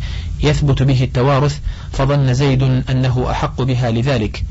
يثبت 0.43 0.83
به 0.83 1.03
التوارث 1.03 1.59
فظن 1.93 2.33
زيد 2.33 2.83
أنه 2.89 3.27
أحق 3.31 3.61
بها 3.61 3.91
لذلك. 3.91 4.43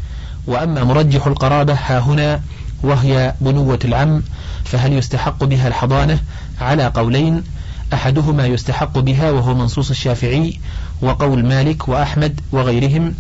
وأما 0.46 0.84
مرجح 0.84 1.26
القرابة 1.26 1.74
ها 1.74 1.98
هنا 1.98 2.40
وهي 2.82 3.34
بنوة 3.40 3.78
العم 3.84 4.22
فهل 4.64 4.92
يستحق 4.92 5.44
بها 5.44 5.68
الحضانة؟ 5.68 6.18
على 6.60 6.86
قولين 6.86 7.42
أحدهما 7.92 8.46
يستحق 8.46 8.98
بها 8.98 9.30
وهو 9.30 9.54
منصوص 9.54 9.90
الشافعي 9.90 10.60
وقول 11.02 11.46
مالك 11.46 11.88
وأحمد 11.88 12.40
وغيرهم 12.52 13.14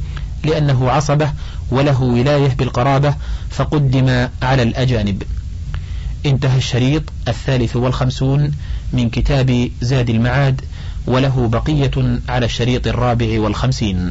لأنه 0.44 0.90
عصبة 0.90 1.32
وله 1.70 2.02
ولاية 2.02 2.48
بالقرابة 2.48 3.14
فقدم 3.50 4.28
على 4.42 4.62
الأجانب. 4.62 5.22
انتهى 6.26 6.58
الشريط 6.58 7.02
الثالث 7.28 7.76
والخمسون 7.76 8.52
من 8.92 9.10
كتاب 9.10 9.70
زاد 9.80 10.10
المعاد 10.10 10.60
وله 11.06 11.48
بقية 11.48 12.20
على 12.28 12.46
الشريط 12.46 12.86
الرابع 12.86 13.40
والخمسين. 13.40 14.08